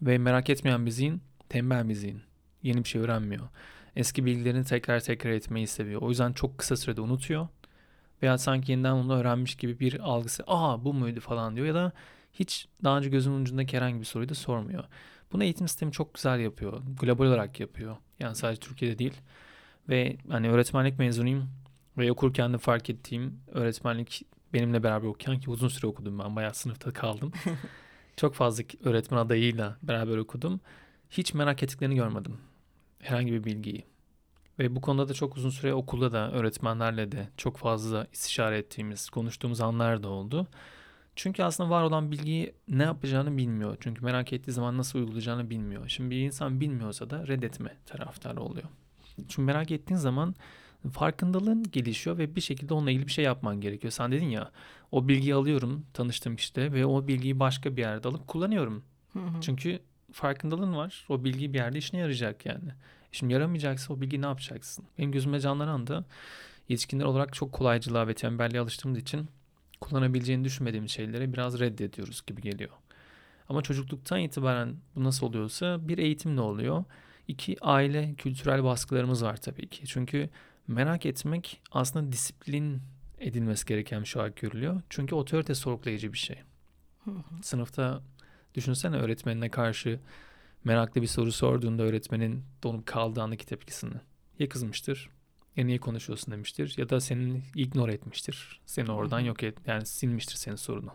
[0.02, 2.22] Ve merak etmeyen bir zihin tembel bir zihin.
[2.64, 3.50] Yeni bir şey öğrenmiyor.
[3.96, 6.02] Eski bilgilerini tekrar tekrar etmeyi seviyor.
[6.02, 7.48] O yüzden çok kısa sürede unutuyor.
[8.24, 10.44] Veya sanki yeniden onu öğrenmiş gibi bir algısı.
[10.48, 11.68] Aa bu muydu falan diyor.
[11.68, 11.92] Ya da
[12.34, 14.84] hiç daha önce gözünün ucundaki herhangi bir soruyu da sormuyor.
[15.32, 16.82] Bunu eğitim sistemi çok güzel yapıyor.
[17.00, 17.98] Global olarak yapıyor.
[18.20, 19.14] Yani sadece Türkiye'de değil.
[19.90, 21.50] Ve hani öğretmenlik mezunuyum.
[21.98, 26.36] Ve okurken de fark ettiğim öğretmenlik benimle beraber okuyan ki uzun süre okudum ben.
[26.36, 27.32] Bayağı sınıfta kaldım.
[28.18, 30.60] Çok fazla öğretmen adayıyla beraber okudum.
[31.10, 32.38] Hiç merak ettiklerini görmedim.
[33.00, 33.86] Herhangi bir bilgiyi.
[34.60, 39.10] Ve bu konuda da çok uzun süre okulda da öğretmenlerle de çok fazla istişare ettiğimiz,
[39.10, 40.48] konuştuğumuz anlar da oldu.
[41.16, 43.78] Çünkü aslında var olan bilgiyi ne yapacağını bilmiyor.
[43.80, 45.88] Çünkü merak ettiği zaman nasıl uygulayacağını bilmiyor.
[45.88, 48.68] Şimdi bir insan bilmiyorsa da reddetme taraftarı oluyor.
[49.18, 50.36] Çünkü merak ettiğin zaman
[50.90, 53.92] farkındalığın gelişiyor ve bir şekilde onunla ilgili bir şey yapman gerekiyor.
[53.92, 54.52] Sen dedin ya
[54.92, 58.84] o bilgiyi alıyorum tanıştığım işte ve o bilgiyi başka bir yerde alıp kullanıyorum.
[59.42, 59.80] Çünkü
[60.12, 61.06] farkındalığın var.
[61.10, 62.70] O bilgi bir yerde işine yarayacak yani.
[63.12, 64.86] Şimdi yaramayacaksa o bilgi ne yapacaksın?
[64.98, 66.06] Benim gözüme canlanan da
[66.70, 69.30] yetişkinler olarak çok kolaycılığa ve tembelliğe alıştığımız için
[69.82, 72.72] kullanabileceğini düşünmediğimiz şeyleri biraz reddediyoruz gibi geliyor.
[73.50, 76.84] Ama çocukluktan itibaren bu nasıl oluyorsa bir eğitimle oluyor.
[77.28, 79.84] İki aile kültürel baskılarımız var tabii ki.
[79.88, 80.30] Çünkü
[80.68, 82.82] merak etmek aslında disiplin
[83.20, 84.82] edilmesi gereken bir şey olarak görülüyor.
[84.90, 86.40] Çünkü otorite sorgulayıcı bir şey.
[87.42, 88.02] Sınıfta
[88.56, 90.00] düşünsene öğretmenine karşı
[90.64, 93.96] meraklı bir soru sorduğunda öğretmenin donup kaldığı andaki tepkisini.
[94.40, 95.10] Ya kızmıştır
[95.56, 98.62] ya niye konuşuyorsun demiştir ya da seni ignore etmiştir.
[98.66, 100.92] Seni oradan yok et yani silmiştir senin sorunu.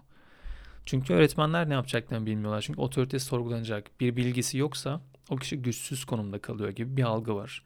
[0.87, 2.61] Çünkü öğretmenler ne yapacaklarını bilmiyorlar.
[2.61, 4.01] Çünkü otoritesi sorgulanacak.
[4.01, 5.01] Bir bilgisi yoksa
[5.31, 7.63] o kişi güçsüz konumda kalıyor gibi bir algı var.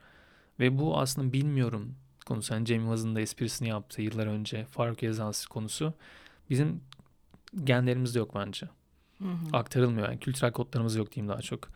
[0.61, 1.95] Ve bu aslında bilmiyorum
[2.27, 2.55] konusu.
[2.55, 5.95] Yani Cem Yılmaz'ın da esprisini yaptığı yıllar önce Faruk Yazansı konusu.
[6.51, 6.81] Bizim
[7.65, 8.69] genlerimizde yok bence.
[9.19, 9.37] Hı hı.
[9.53, 11.69] Aktarılmıyor yani kültürel kodlarımız yok diyeyim daha çok.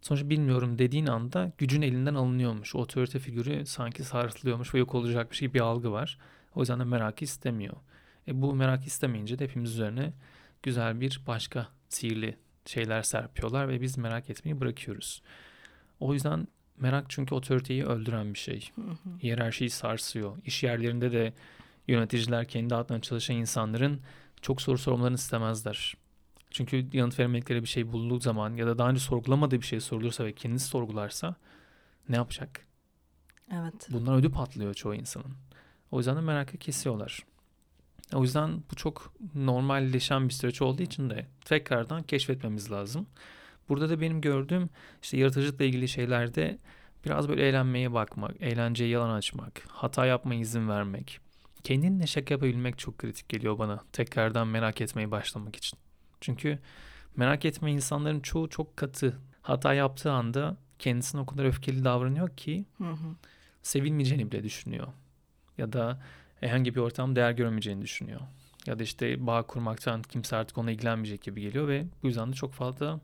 [0.00, 2.74] Sonuçta bilmiyorum dediğin anda gücün elinden alınıyormuş.
[2.74, 6.18] O otorite figürü sanki sarsılıyormuş ve yok olacak bir şey bir algı var.
[6.54, 7.76] O yüzden de merak istemiyor.
[8.28, 10.12] E bu merak istemeyince de hepimiz üzerine
[10.62, 15.22] güzel bir başka sihirli şeyler serpiyorlar ve biz merak etmeyi bırakıyoruz.
[16.00, 18.70] O yüzden merak çünkü otoriteyi öldüren bir şey.
[19.22, 20.36] Hiyerarşiyi sarsıyor.
[20.44, 21.32] İş yerlerinde de
[21.88, 24.00] yöneticiler kendi adına çalışan insanların
[24.42, 25.96] çok soru sormalarını istemezler.
[26.50, 30.24] Çünkü yanıt vermekleri bir şey bulduğu zaman ya da daha önce sorgulamadığı bir şey sorulursa
[30.24, 31.34] ve kendisi sorgularsa
[32.08, 32.66] ne yapacak?
[33.52, 33.88] Evet.
[33.90, 35.34] Bundan ödü patlıyor çoğu insanın.
[35.90, 37.24] O yüzden de merakı kesiyorlar.
[38.14, 43.06] O yüzden bu çok normalleşen bir süreç olduğu için de tekrardan keşfetmemiz lazım.
[43.68, 44.70] Burada da benim gördüğüm
[45.02, 46.58] işte yaratıcılıkla ilgili şeylerde
[47.04, 51.20] biraz böyle eğlenmeye bakmak, eğlenceye yalan açmak, hata yapmaya izin vermek,
[51.62, 55.78] kendinle şaka yapabilmek çok kritik geliyor bana tekrardan merak etmeye başlamak için.
[56.20, 56.58] Çünkü
[57.16, 59.18] merak etme insanların çoğu çok katı.
[59.42, 63.14] Hata yaptığı anda kendisine o kadar öfkeli davranıyor ki hı hı.
[63.62, 64.86] sevilmeyeceğini bile düşünüyor.
[65.58, 66.02] Ya da
[66.40, 68.20] herhangi bir ortam değer göremeyeceğini düşünüyor.
[68.66, 72.36] Ya da işte bağ kurmaktan kimse artık ona ilgilenmeyecek gibi geliyor ve bu yüzden de
[72.36, 73.00] çok fazla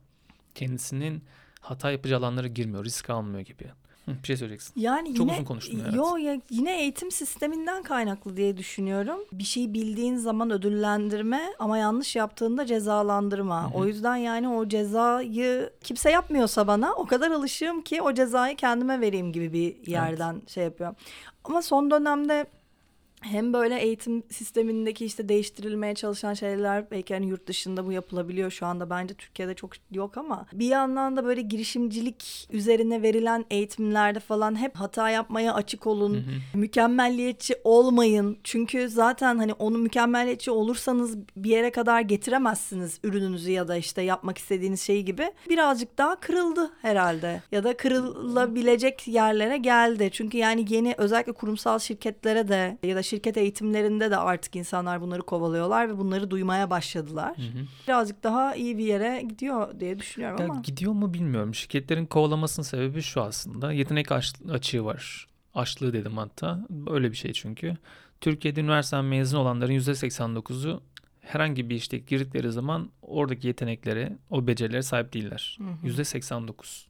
[0.54, 1.22] kendisinin
[1.60, 3.64] hata yapacağı alanlara girmiyor, risk almıyor gibi.
[4.08, 4.80] bir şey söyleyeceksin.
[4.80, 5.80] Yani Çok yine, uzun konuştum.
[5.84, 5.94] Evet.
[5.94, 9.20] Yo ya yine eğitim sisteminden kaynaklı diye düşünüyorum.
[9.32, 13.62] Bir şeyi bildiğin zaman ödüllendirme ama yanlış yaptığında cezalandırma.
[13.62, 13.78] Hı-hı.
[13.78, 19.00] O yüzden yani o cezayı kimse yapmıyorsa bana o kadar alışığım ki o cezayı kendime
[19.00, 20.50] vereyim gibi bir yerden evet.
[20.50, 20.96] şey yapıyorum.
[21.44, 22.46] Ama son dönemde
[23.22, 28.66] hem böyle eğitim sistemindeki işte değiştirilmeye çalışan şeyler belki hani yurt dışında bu yapılabiliyor şu
[28.66, 34.60] anda bence Türkiye'de çok yok ama bir yandan da böyle girişimcilik üzerine verilen eğitimlerde falan
[34.60, 36.14] hep hata yapmaya açık olun.
[36.14, 36.58] Hı hı.
[36.58, 38.38] Mükemmelliyetçi olmayın.
[38.44, 44.38] Çünkü zaten hani onu mükemmelliyetçi olursanız bir yere kadar getiremezsiniz ürününüzü ya da işte yapmak
[44.38, 45.32] istediğiniz şeyi gibi.
[45.48, 50.10] Birazcık daha kırıldı herhalde ya da kırılabilecek yerlere geldi.
[50.12, 55.22] Çünkü yani yeni özellikle kurumsal şirketlere de ya da şirket eğitimlerinde de artık insanlar bunları
[55.22, 57.36] kovalıyorlar ve bunları duymaya başladılar.
[57.36, 57.66] Hı hı.
[57.88, 60.60] Birazcık daha iyi bir yere gidiyor diye düşünüyorum ya ama.
[60.60, 61.54] Gidiyor mu bilmiyorum.
[61.54, 63.72] Şirketlerin kovalamasının sebebi şu aslında.
[63.72, 65.26] Yetenek aç açığı var.
[65.54, 66.66] Açlığı dedim hatta.
[66.70, 67.76] Böyle bir şey çünkü.
[68.20, 70.82] Türkiye'de üniversiteden mezun olanların %89'u
[71.20, 75.58] herhangi bir işte girdikleri zaman oradaki yeteneklere, o becerilere sahip değiller.
[75.60, 75.92] Hı hı.
[75.92, 76.86] %89.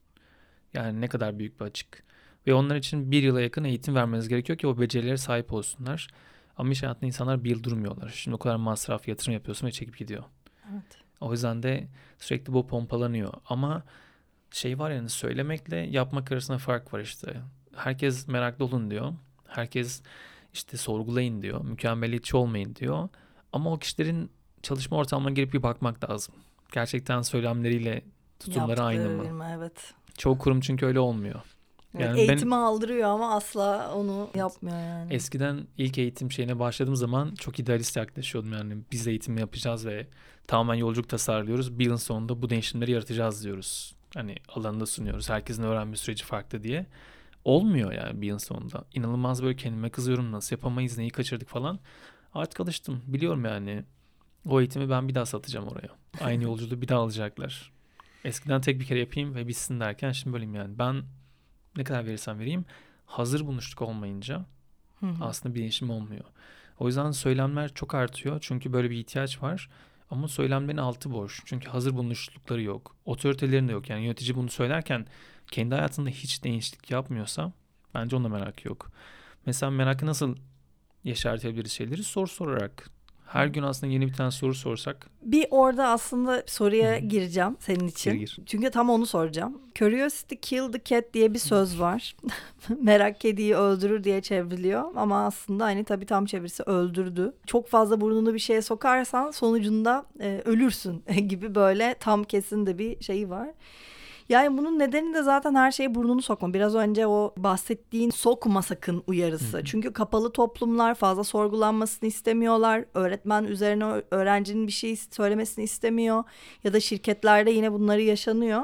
[0.75, 2.05] Yani ne kadar büyük bir açık.
[2.47, 6.09] Ve onlar için bir yıla yakın eğitim vermeniz gerekiyor ki o becerilere sahip olsunlar.
[6.57, 8.09] Ama iş hayatında insanlar bir yıl durmuyorlar.
[8.09, 10.25] Şimdi o kadar masraf, yatırım yapıyorsun ve çekip gidiyor.
[10.73, 10.99] Evet.
[11.21, 13.33] O yüzden de sürekli bu pompalanıyor.
[13.49, 13.83] Ama
[14.51, 17.37] şey var yani söylemekle yapmak arasında fark var işte.
[17.77, 19.13] Herkes meraklı olun diyor.
[19.49, 20.03] Herkes
[20.53, 21.65] işte sorgulayın diyor.
[21.65, 23.09] Mükemmeliyetçi olmayın diyor.
[23.53, 24.31] Ama o kişilerin
[24.63, 26.35] çalışma ortamına girip bir bakmak lazım.
[26.73, 28.03] Gerçekten söylemleriyle
[28.41, 29.45] tutumları aynı mı?
[29.57, 29.95] Evet.
[30.19, 31.41] Çoğu kurum çünkü öyle olmuyor.
[31.99, 35.15] Yani Eğitimi ben, aldırıyor ama asla onu yapmıyor yani.
[35.15, 40.07] Eskiden ilk eğitim şeyine başladığım zaman çok idealist yaklaşıyordum yani biz eğitim yapacağız ve
[40.47, 41.79] tamamen yolculuk tasarlıyoruz.
[41.79, 43.95] Bir yılın sonunda bu değişimleri yaratacağız diyoruz.
[44.15, 45.31] Hani alanında sunuyoruz.
[45.31, 46.87] Herkesin öğrenme süreci farklı diye.
[47.45, 48.85] Olmuyor yani bir yıl sonunda.
[48.95, 51.79] İnanılmaz böyle kendime kızıyorum nasıl yapamayız neyi kaçırdık falan.
[52.35, 53.03] Artık alıştım.
[53.07, 53.85] Biliyorum yani
[54.49, 55.89] o eğitimi ben bir daha satacağım oraya.
[56.21, 57.73] Aynı yolculuğu bir daha alacaklar.
[58.25, 60.79] Eskiden tek bir kere yapayım ve bitsin derken şimdi böyleyim yani.
[60.79, 61.03] Ben
[61.77, 62.65] ne kadar verirsem vereyim
[63.07, 64.45] hazır bulmuşluk olmayınca
[65.01, 65.25] Hı hı.
[65.25, 66.25] aslında bir değişim olmuyor.
[66.79, 69.69] O yüzden söylemler çok artıyor çünkü böyle bir ihtiyaç var.
[70.11, 71.43] Ama söylemlerin altı boş.
[71.47, 72.97] Çünkü hazır bulunuşlukları yok.
[73.05, 73.91] Otoritelerin de yok.
[73.91, 75.07] Yani yönetici bunu söylerken
[75.51, 77.53] kendi hayatında hiç değişiklik yapmıyorsa
[77.95, 78.91] bence onda merak yok.
[79.47, 80.37] Mesela merakı nasıl
[81.05, 82.91] yaşartabiliriz şeyleri soru sorarak.
[83.33, 85.07] Her gün aslında yeni bir tane soru sorsak.
[85.23, 86.99] Bir orada aslında soruya Hı.
[86.99, 88.13] gireceğim senin için.
[88.13, 88.39] Gir gir.
[88.47, 89.61] Çünkü tam onu soracağım.
[89.75, 92.17] Curiosity kill the cat diye bir söz var.
[92.83, 97.33] Merak kediyi öldürür diye çevriliyor ama aslında hani tabii tam çevirisi öldürdü.
[97.47, 103.05] Çok fazla burnunu bir şeye sokarsan sonucunda e, ölürsün gibi böyle tam kesin de bir
[103.05, 103.49] şeyi var.
[104.29, 106.55] Yani bunun nedeni de zaten her şeye burnunu sokma.
[106.55, 109.59] Biraz önce o bahsettiğin sokma sakın uyarısı.
[109.59, 109.65] Hı.
[109.65, 112.85] Çünkü kapalı toplumlar fazla sorgulanmasını istemiyorlar.
[112.95, 116.25] Öğretmen üzerine öğrencinin bir şey söylemesini istemiyor.
[116.65, 118.63] Ya da şirketlerde yine bunları yaşanıyor.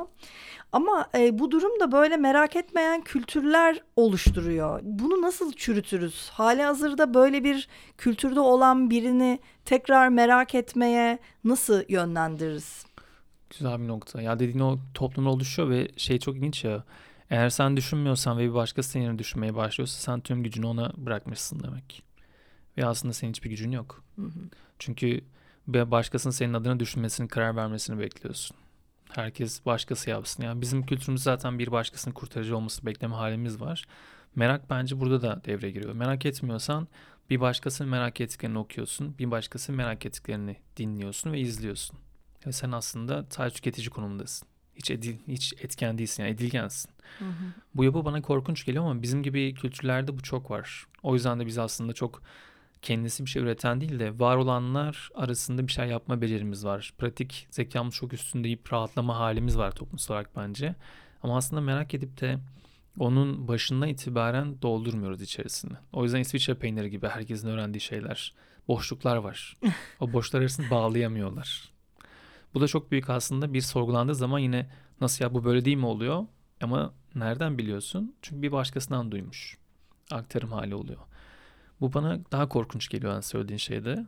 [0.73, 4.81] Ama e, bu durum da böyle merak etmeyen kültürler oluşturuyor.
[4.83, 6.29] Bunu nasıl çürütürüz?
[6.29, 7.69] Hali hazırda böyle bir
[7.99, 12.88] kültürde olan birini tekrar merak etmeye nasıl yönlendiririz?
[13.51, 14.23] Güzel bir nokta.
[14.23, 16.85] Ya dediğin o toplumda oluşuyor ve şey çok ilginç ya.
[17.31, 21.63] Eğer sen düşünmüyorsan ve bir başkası senin yerine düşünmeye başlıyorsa sen tüm gücünü ona bırakmışsın
[21.63, 22.03] demek.
[22.77, 24.05] Ve aslında senin hiçbir gücün yok.
[24.17, 24.41] Hı hı.
[24.79, 25.21] Çünkü
[25.67, 28.57] bir başkasının senin adına düşünmesini, karar vermesini bekliyorsun.
[29.11, 30.43] Herkes başkası yapsın.
[30.43, 33.85] Yani bizim kültürümüz zaten bir başkasının kurtarıcı olması bekleme halimiz var.
[34.35, 35.95] Merak bence burada da devreye giriyor.
[35.95, 36.89] Merak etmiyorsan
[37.31, 39.19] bir başkasının merak ettiklerini okuyorsun.
[39.19, 41.99] Bir başkasının merak ettiklerini dinliyorsun ve izliyorsun.
[42.47, 44.49] Ve sen aslında sadece tüketici konumundasın.
[44.77, 46.91] Hiç, edil, hiç etken değilsin yani edilgensin.
[47.19, 47.53] Hı hı.
[47.75, 50.87] Bu yapı bana korkunç geliyor ama bizim gibi kültürlerde bu çok var.
[51.03, 52.23] O yüzden de biz aslında çok
[52.83, 56.93] kendisi bir şey üreten değil de var olanlar arasında bir şey yapma becerimiz var.
[56.99, 60.75] Pratik zekamız çok üstünde deyip rahatlama halimiz var toplumsal olarak bence.
[61.23, 62.39] Ama aslında merak edip de
[62.99, 65.73] onun başından itibaren doldurmuyoruz içerisini.
[65.93, 68.35] O yüzden İsviçre peyniri gibi herkesin öğrendiği şeyler.
[68.69, 69.57] Boşluklar var.
[70.01, 71.73] O boşluklar arasını bağlayamıyorlar.
[72.55, 75.87] Bu da çok büyük aslında bir sorgulandığı zaman yine nasıl ya bu böyle değil mi
[75.87, 76.27] oluyor?
[76.61, 78.15] Ama nereden biliyorsun?
[78.23, 79.59] Çünkü bir başkasından duymuş.
[80.11, 80.99] Aktarım hali oluyor.
[81.81, 84.07] Bu bana daha korkunç geliyor yani söylediğin şeyde.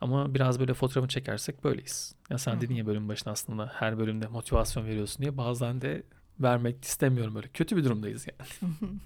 [0.00, 2.14] Ama biraz böyle fotoğrafını çekersek böyleyiz.
[2.30, 2.60] Ya sen Hı.
[2.60, 6.02] dedin ya bölüm başında aslında her bölümde motivasyon veriyorsun diye bazen de
[6.40, 7.48] vermek istemiyorum böyle.
[7.48, 8.72] Kötü bir durumdayız yani.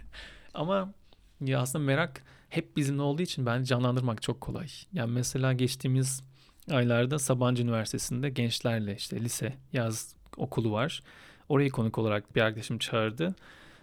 [0.55, 0.93] Ama
[1.41, 4.69] ya aslında merak hep bizimle olduğu için bence canlandırmak çok kolay.
[4.93, 6.23] Yani mesela geçtiğimiz
[6.70, 11.02] aylarda Sabancı Üniversitesi'nde gençlerle işte lise yaz okulu var.
[11.48, 13.35] Orayı konuk olarak bir arkadaşım çağırdı.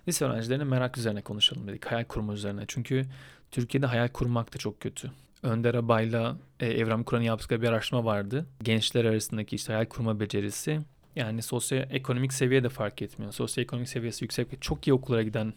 [0.07, 1.85] Lise öğrencilerine merak üzerine konuşalım dedik.
[1.85, 2.63] Hayal kurma üzerine.
[2.67, 3.05] Çünkü
[3.51, 5.11] Türkiye'de hayal kurmak da çok kötü.
[5.43, 8.45] Önder Abay'la e, Evram Kur'an'ın yaptıkları bir araştırma vardı.
[8.63, 10.79] Gençler arasındaki işte hayal kurma becerisi.
[11.15, 13.31] Yani sosyoekonomik seviye de fark etmiyor.
[13.31, 15.53] Sosyoekonomik seviyesi yüksek ve çok iyi okullara giden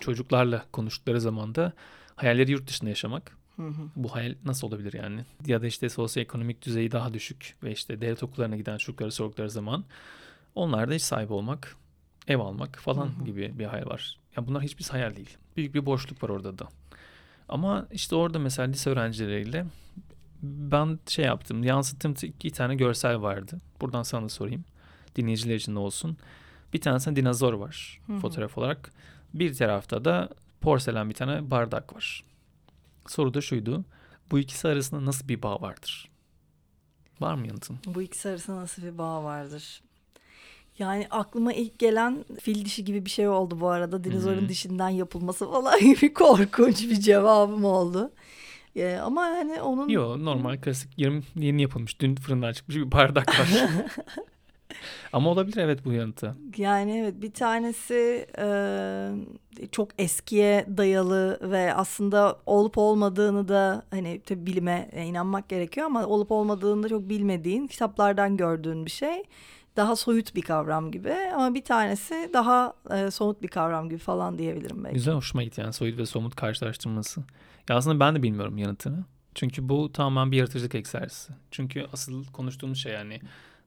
[0.00, 1.72] çocuklarla konuştukları zaman da
[2.16, 3.36] hayalleri yurt dışında yaşamak.
[3.56, 3.88] Hı hı.
[3.96, 5.24] Bu hayal nasıl olabilir yani?
[5.46, 9.84] Ya da işte sosyoekonomik düzeyi daha düşük ve işte devlet okullarına giden çocuklara sordukları zaman
[10.54, 11.76] onlar da iş sahibi olmak,
[12.28, 13.24] ev almak falan Hı hı.
[13.24, 14.18] gibi bir hayal var.
[14.36, 15.36] Ya bunlar hiçbir hayal değil.
[15.56, 16.68] Büyük bir boşluk var orada da.
[17.48, 19.66] Ama işte orada mesela lise öğrencileriyle
[20.42, 21.64] ben şey yaptım.
[21.64, 23.60] Yansıttığım iki tane görsel vardı.
[23.80, 24.64] Buradan sana da sorayım.
[25.16, 26.16] Dinleyiciler için de olsun.
[26.72, 28.18] Bir tanesinde dinozor var Hı hı.
[28.18, 28.92] fotoğraf olarak.
[29.34, 30.28] Bir tarafta da
[30.60, 32.24] porselen bir tane bardak var.
[33.08, 33.84] Soru da şuydu.
[34.30, 36.10] Bu ikisi arasında nasıl bir bağ vardır?
[37.20, 37.78] Var mı yanıtın?
[37.86, 39.82] Bu ikisi arasında nasıl bir bağ vardır?
[40.78, 44.04] Yani aklıma ilk gelen fil dişi gibi bir şey oldu bu arada.
[44.04, 44.48] Dinozorun hı.
[44.48, 48.12] dişinden yapılması falan gibi korkunç bir cevabım oldu.
[48.76, 49.88] Ee, ama hani onun...
[49.88, 52.00] Yok normal klasik yarım yeni yapılmış.
[52.00, 53.48] Dün fırından çıkmış bir bardak var.
[55.12, 56.34] Ama olabilir evet bu yanıtı.
[56.56, 58.46] Yani evet bir tanesi e,
[59.72, 66.32] çok eskiye dayalı ve aslında olup olmadığını da hani tabii bilime inanmak gerekiyor ama olup
[66.32, 69.22] olmadığını da çok bilmediğin kitaplardan gördüğün bir şey.
[69.76, 74.38] Daha soyut bir kavram gibi ama bir tanesi daha e, somut bir kavram gibi falan
[74.38, 74.94] diyebilirim belki.
[74.94, 77.20] Güzel hoşuma gitti yani soyut ve somut karşılaştırması.
[77.68, 79.04] Ya aslında ben de bilmiyorum yanıtını.
[79.34, 81.32] Çünkü bu tamamen bir yaratıcılık egzersizi.
[81.50, 83.20] Çünkü asıl konuştuğumuz şey yani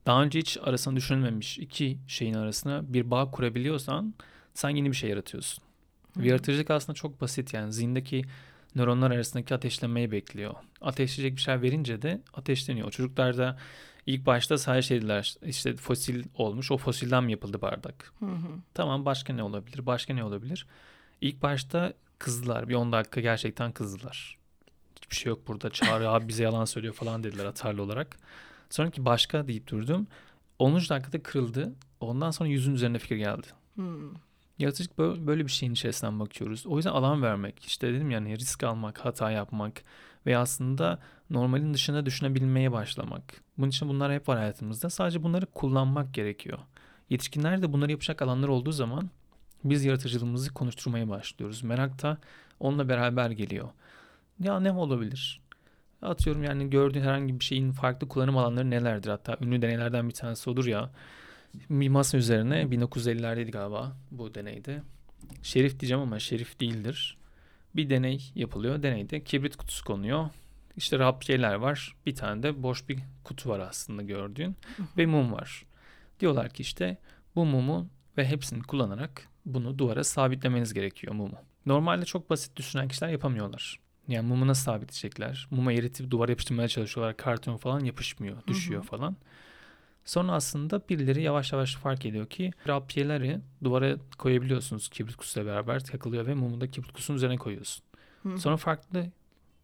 [0.08, 4.14] daha önce hiç arasında düşünülmemiş iki şeyin arasına bir bağ kurabiliyorsan
[4.54, 5.64] sen yeni bir şey yaratıyorsun.
[6.18, 6.24] Hı.
[6.24, 8.26] Ve yaratıcılık aslında çok basit yani zihindeki
[8.76, 10.54] nöronlar arasındaki ateşlenmeyi bekliyor.
[10.82, 12.92] Ateşleyecek bir şey verince de ateşleniyor.
[12.92, 13.58] Çocuklarda
[14.06, 18.14] ilk başta sadece şey dediler işte fosil olmuş o fosilden mi yapıldı bardak?
[18.20, 18.50] Hı hı.
[18.74, 19.86] Tamam başka ne olabilir?
[19.86, 20.68] Başka ne olabilir?
[21.22, 22.70] İlk başta kızdılar.
[22.70, 24.38] Bir 10 dakika gerçekten kızdılar.
[24.96, 25.70] Hiçbir şey yok burada.
[25.70, 28.18] Çağrı abi bize yalan söylüyor falan dediler atarlı olarak.
[28.70, 30.08] Sonraki başka deyip durdum.
[30.60, 30.76] 10.
[30.76, 31.74] dakikada kırıldı.
[32.00, 33.48] Ondan sonra yüzün üzerine fikir geldi.
[33.76, 33.84] Hı.
[34.60, 36.66] Yaratıcılık böyle bir şeyin içerisinden bakıyoruz.
[36.68, 39.84] O yüzden alan vermek, işte dedim yani risk almak, hata yapmak
[40.26, 41.00] ve aslında
[41.30, 43.42] normalin dışında düşünebilmeye başlamak.
[43.58, 44.90] Bunun için bunlar hep var hayatımızda.
[44.90, 46.60] Sadece bunları kullanmak gerekiyor.
[47.10, 49.10] Yetişkinler de bunları yapacak alanlar olduğu zaman
[49.64, 51.64] biz yaratıcılığımızı konuşturmaya başlıyoruz.
[51.64, 52.18] Merak da
[52.60, 53.70] onunla beraber geliyor.
[54.40, 55.42] Ya ne olabilir?
[56.02, 59.10] Atıyorum yani gördüğün herhangi bir şeyin farklı kullanım alanları nelerdir?
[59.10, 60.92] Hatta ünlü deneylerden bir tanesi olur ya.
[61.70, 64.82] Bir masa üzerine 1950'lerdeydi galiba bu deneyde.
[65.44, 67.18] Şerif diyeceğim ama şerif değildir.
[67.76, 68.84] Bir deney yapılıyor.
[68.84, 70.30] Deneyde kibrit kutusu konuyor.
[70.78, 71.96] İşte rapçeler var.
[72.06, 74.56] Bir tane de boş bir kutu var aslında gördüğün.
[74.98, 75.66] ve mum var.
[76.20, 76.98] Diyorlar ki işte
[77.36, 81.38] bu mumu ve hepsini kullanarak bunu duvara sabitlemeniz gerekiyor mumu.
[81.66, 83.80] Normalde çok basit düşünen kişiler yapamıyorlar.
[84.08, 85.48] Yani mumu nasıl sabitleyecekler?
[85.52, 87.18] Muma eritip duvara yapıştırmaya çalışıyorlar.
[87.18, 88.90] Karton falan yapışmıyor, düşüyor hı hı.
[88.90, 89.16] falan.
[90.06, 96.28] Sonra aslında birileri yavaş yavaş fark ediyor ki rapyeleri duvara koyabiliyorsunuz kibrit kutusuyla beraber takılıyor
[96.28, 97.84] ve mumu da kibrit kutusunun üzerine koyuyorsun.
[98.24, 98.38] Hı.
[98.38, 99.06] Sonra farklı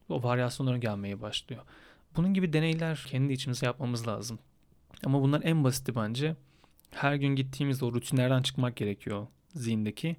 [0.10, 1.62] o varyasyonlara gelmeye başlıyor.
[2.16, 4.40] Bunun gibi deneyler kendi içimize yapmamız lazım.
[5.06, 6.36] Ama bunlar en basiti bence.
[6.92, 10.16] Her gün gittiğimizde o rutinlerden çıkmak gerekiyor zihindeki.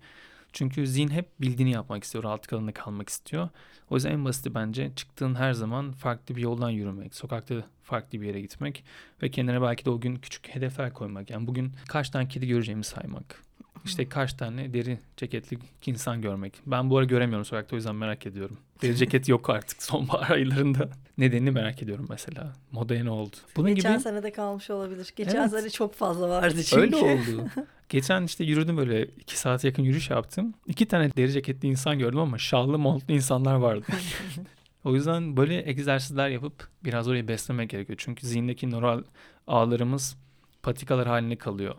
[0.54, 3.48] Çünkü zihin hep bildiğini yapmak istiyor, rahatlık alanında kalmak istiyor.
[3.90, 8.26] O yüzden en basiti bence çıktığın her zaman farklı bir yoldan yürümek, sokakta farklı bir
[8.26, 8.84] yere gitmek
[9.22, 11.30] ve kendine belki de o gün küçük hedefler koymak.
[11.30, 13.42] Yani bugün kaç tane kedi göreceğimi saymak.
[13.84, 16.54] İşte kaç tane deri ceketli insan görmek.
[16.66, 18.56] Ben bu ara göremiyorum sokakta o yüzden merak ediyorum.
[18.82, 20.88] Deri ceket yok artık sonbahar aylarında.
[21.18, 22.52] Nedenini merak ediyorum mesela.
[22.72, 23.36] Modaya ne oldu?
[23.56, 24.02] Bunun Geçen gibi...
[24.02, 25.12] senede kalmış olabilir.
[25.16, 25.50] Geçen evet.
[25.50, 26.82] sene çok fazla vardı çünkü.
[26.82, 27.48] Öyle oldu.
[27.88, 30.54] Geçen işte yürüdüm böyle iki saat yakın yürüyüş yaptım.
[30.66, 33.86] İki tane deri ceketli insan gördüm ama şallı montlu insanlar vardı.
[34.84, 37.98] o yüzden böyle egzersizler yapıp biraz orayı beslemek gerekiyor.
[38.02, 39.02] Çünkü zihindeki nöral
[39.46, 40.16] ağlarımız
[40.62, 41.74] patikalar haline kalıyor.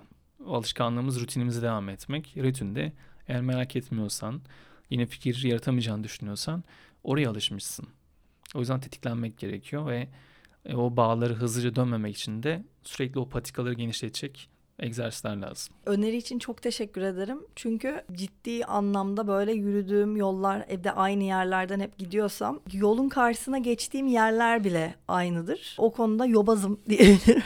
[0.48, 2.38] Alışkanlığımız rutinimize devam etmek.
[2.38, 2.92] Rutinde
[3.28, 4.42] eğer merak etmiyorsan,
[4.90, 6.64] yine fikir yaratamayacağını düşünüyorsan
[7.04, 7.88] oraya alışmışsın.
[8.56, 10.08] O yüzden tetiklenmek gerekiyor ve
[10.66, 15.74] e, o bağları hızlıca dönmemek için de sürekli o patikaları genişletecek egzersizler lazım.
[15.86, 17.40] Öneri için çok teşekkür ederim.
[17.56, 24.64] Çünkü ciddi anlamda böyle yürüdüğüm yollar evde aynı yerlerden hep gidiyorsam yolun karşısına geçtiğim yerler
[24.64, 25.76] bile aynıdır.
[25.78, 27.44] O konuda yobazım diyebilirim.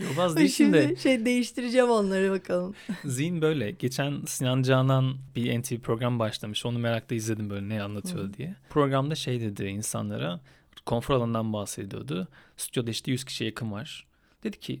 [0.00, 0.96] Yobaz değilsin de.
[0.96, 2.74] şey değiştireceğim onları bakalım.
[3.04, 3.70] Zihin böyle.
[3.70, 6.66] Geçen Sinan Canan bir NTV program başlamış.
[6.66, 8.56] Onu merakla izledim böyle ne anlatıyor diye.
[8.70, 10.40] Programda şey dedi insanlara
[10.86, 12.28] konfor alanından bahsediyordu.
[12.56, 14.06] Stüdyoda işte 100 kişiye yakın var.
[14.44, 14.80] Dedi ki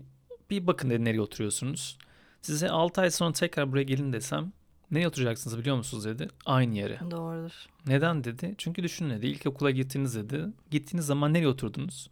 [0.50, 1.98] bir bakın dedi nereye oturuyorsunuz.
[2.42, 4.52] Size 6 ay sonra tekrar buraya gelin desem
[4.90, 6.28] nereye oturacaksınız biliyor musunuz dedi.
[6.46, 7.00] Aynı yere.
[7.10, 7.52] Doğrudur.
[7.86, 8.54] Neden dedi.
[8.58, 9.26] Çünkü düşünün dedi.
[9.26, 10.46] İlk okula gittiniz dedi.
[10.70, 12.10] Gittiğiniz zaman nereye oturdunuz?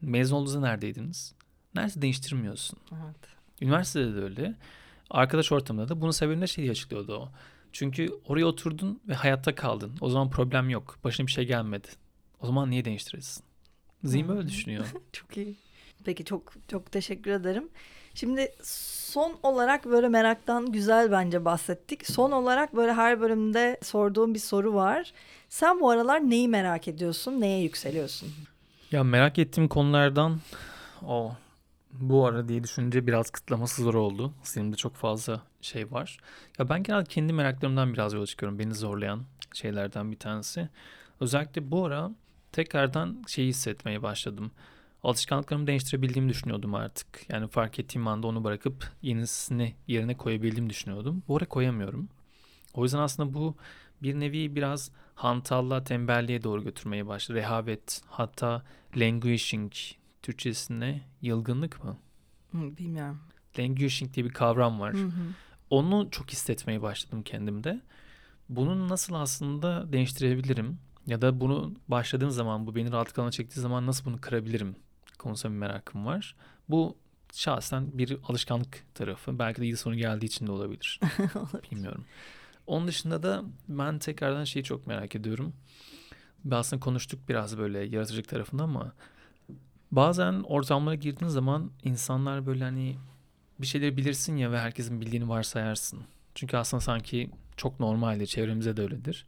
[0.00, 1.34] Mezun olduğunuzda neredeydiniz?
[1.74, 2.78] Neredeyse değiştirmiyorsun.
[2.92, 3.16] Evet.
[3.62, 4.54] Üniversitede de öyle.
[5.10, 7.28] Arkadaş ortamında da bunun sebebini şey açıklıyordu o.
[7.72, 9.92] Çünkü oraya oturdun ve hayatta kaldın.
[10.00, 10.98] O zaman problem yok.
[11.04, 11.88] Başına bir şey gelmedi.
[12.40, 13.44] O zaman niye değiştirirsin?
[14.04, 14.86] Zihin böyle düşünüyor.
[15.12, 15.56] çok iyi.
[16.06, 17.68] Peki çok çok teşekkür ederim.
[18.14, 22.06] Şimdi son olarak böyle meraktan güzel bence bahsettik.
[22.06, 25.12] Son olarak böyle her bölümde sorduğum bir soru var.
[25.48, 27.40] Sen bu aralar neyi merak ediyorsun?
[27.40, 28.28] Neye yükseliyorsun?
[28.92, 30.40] Ya merak ettiğim konulardan
[31.06, 31.32] o
[31.92, 34.34] bu ara diye düşününce biraz kıtlaması zor oldu.
[34.42, 36.18] Zihnimde çok fazla şey var.
[36.58, 38.58] Ya ben genelde kendi meraklarımdan biraz yola çıkıyorum.
[38.58, 40.68] Beni zorlayan şeylerden bir tanesi.
[41.20, 42.10] Özellikle bu ara
[42.52, 44.50] tekrardan şeyi hissetmeye başladım.
[45.06, 47.06] Alışkanlıklarımı değiştirebildiğimi düşünüyordum artık.
[47.28, 51.22] Yani fark ettiğim anda onu bırakıp yenisini yerine koyabildiğimi düşünüyordum.
[51.28, 52.08] Bu ara koyamıyorum.
[52.74, 53.56] O yüzden aslında bu
[54.02, 57.38] bir nevi biraz hantallığa, tembelliğe doğru götürmeye başladı.
[57.38, 58.62] Rehavet, hatta
[58.96, 59.72] languishing
[60.22, 61.98] Türkçesinde yılgınlık mı?
[62.52, 63.20] Bilmiyorum.
[63.58, 64.94] Languishing diye bir kavram var.
[64.94, 65.22] Hı hı.
[65.70, 67.80] Onu çok hissetmeye başladım kendimde.
[68.48, 70.78] Bunu nasıl aslında değiştirebilirim?
[71.06, 74.76] Ya da bunu başladığım zaman, bu beni rahatlık alanına çektiği zaman nasıl bunu kırabilirim
[75.26, 76.36] konusunda bir merakım var.
[76.68, 76.96] Bu
[77.32, 79.38] şahsen bir alışkanlık tarafı.
[79.38, 81.00] Belki de yıl sonu geldiği için de olabilir.
[81.72, 82.04] Bilmiyorum.
[82.66, 85.52] Onun dışında da ben tekrardan şeyi çok merak ediyorum.
[86.50, 88.92] Aslında konuştuk biraz böyle yaratıcılık tarafında ama
[89.92, 92.96] Bazen ortamlara girdiğin zaman insanlar böyle hani
[93.58, 96.00] bir şeyleri bilirsin ya ve herkesin bildiğini varsayarsın.
[96.34, 99.26] Çünkü aslında sanki çok normaldir, çevremize de öyledir.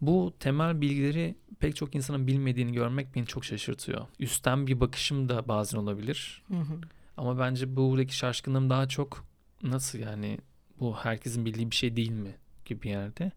[0.00, 4.06] Bu temel bilgileri pek çok insanın bilmediğini görmek beni çok şaşırtıyor.
[4.18, 6.42] Üstten bir bakışım da bazen olabilir.
[6.48, 6.80] Hı hı.
[7.16, 9.24] Ama bence buradaki şaşkınlığım daha çok
[9.62, 10.38] nasıl yani
[10.80, 12.34] bu herkesin bildiği bir şey değil mi
[12.64, 13.32] gibi bir yerde.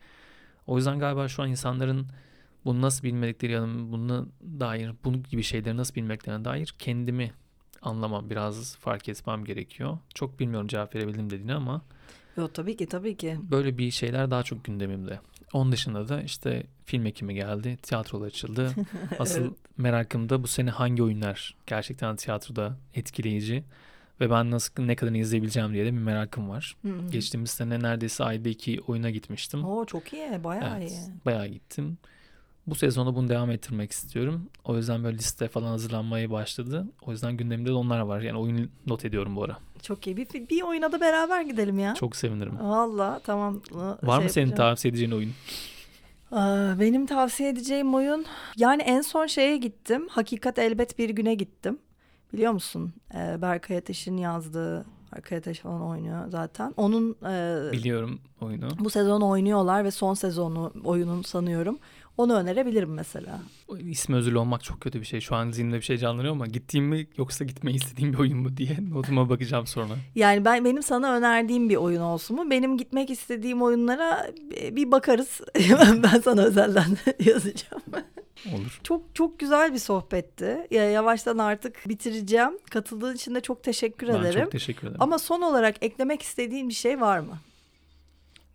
[0.67, 2.07] O yüzden galiba şu an insanların
[2.65, 7.31] bunu nasıl bilmedikleri ya da bunu dair bunun gibi şeyleri nasıl bilmeklerine dair kendimi
[7.81, 9.97] anlamam biraz fark etmem gerekiyor.
[10.13, 11.81] Çok bilmiyorum cevap verebildim dediğini ama
[12.37, 13.37] Yo, tabii ki tabii ki.
[13.41, 15.19] Böyle bir şeyler daha çok gündemimde.
[15.53, 18.71] Onun dışında da işte film ekimi geldi, tiyatrolar açıldı.
[19.19, 19.51] Asıl Evet.
[19.77, 23.63] merakım da bu sene hangi oyunlar gerçekten tiyatroda etkileyici
[24.21, 26.75] ve ben nasıl ne kadar izleyebileceğim diye de bir merakım var.
[27.11, 29.63] Geçtiğimiz sene neredeyse ayda iki oyuna gitmiştim.
[29.65, 30.99] Oo çok iyi, bayağı Evet, iyi.
[31.25, 31.97] bayağı gittim.
[32.69, 34.49] Bu sezonu bunu devam ettirmek istiyorum.
[34.65, 36.87] O yüzden böyle liste falan hazırlanmaya başladı.
[37.01, 38.21] O yüzden gündemimde de onlar var.
[38.21, 39.57] Yani oyun not ediyorum bu ara.
[39.83, 40.17] Çok iyi.
[40.17, 41.93] Bir, bir oyuna da beraber gidelim ya.
[41.93, 42.59] Çok sevinirim.
[42.59, 43.61] Valla tamam.
[44.03, 44.69] Var şey mı senin yapacağım.
[44.71, 45.31] tavsiye edeceğin oyun?
[46.79, 48.25] Benim tavsiye edeceğim oyun
[48.57, 50.07] yani en son şeye gittim.
[50.09, 51.79] Hakikat elbet bir güne gittim.
[52.33, 52.93] Biliyor musun?
[53.13, 56.73] Ee, Berkay Ateş'in yazdığı Berkay Ateş falan oynuyor zaten.
[56.77, 58.69] Onun e, Biliyorum oyunu.
[58.79, 61.79] bu sezon oynuyorlar ve son sezonu oyunun sanıyorum.
[62.19, 63.39] Onu önerebilirim mesela.
[63.79, 65.21] İsmi özürlü olmak çok kötü bir şey.
[65.21, 68.57] Şu an zihnimde bir şey canlanıyor ama gittiğim mi yoksa gitmeyi istediğim bir oyun mu
[68.57, 69.93] diye notuma bakacağım sonra.
[70.15, 72.51] Yani ben benim sana önerdiğim bir oyun olsun mu?
[72.51, 74.31] Benim gitmek istediğim oyunlara
[74.71, 75.41] bir bakarız.
[76.03, 77.83] ben sana özelden yazacağım.
[78.53, 78.79] Olur.
[78.83, 80.67] Çok çok güzel bir sohbetti.
[80.71, 82.51] Ya, yavaştan artık bitireceğim.
[82.71, 84.41] Katıldığın için de çok teşekkür Ben ederim.
[84.43, 84.97] çok teşekkür ederim.
[84.99, 87.37] Ama son olarak eklemek istediğin bir şey var mı?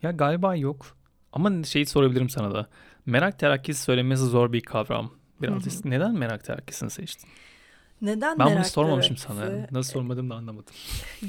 [0.02, 0.96] Ya galiba yok.
[1.32, 2.66] Ama şeyi sorabilirim sana da.
[3.06, 5.10] Merak terakkisi söylemesi zor bir kavram.
[5.42, 5.90] Biraz Hı hı.
[5.90, 7.28] neden merak terakkisini seçtin?
[8.02, 9.40] Neden Ben bunu sormamışım terakkisi?
[9.40, 9.66] sana.
[9.70, 10.74] Nasıl sormadığımı da anlamadım.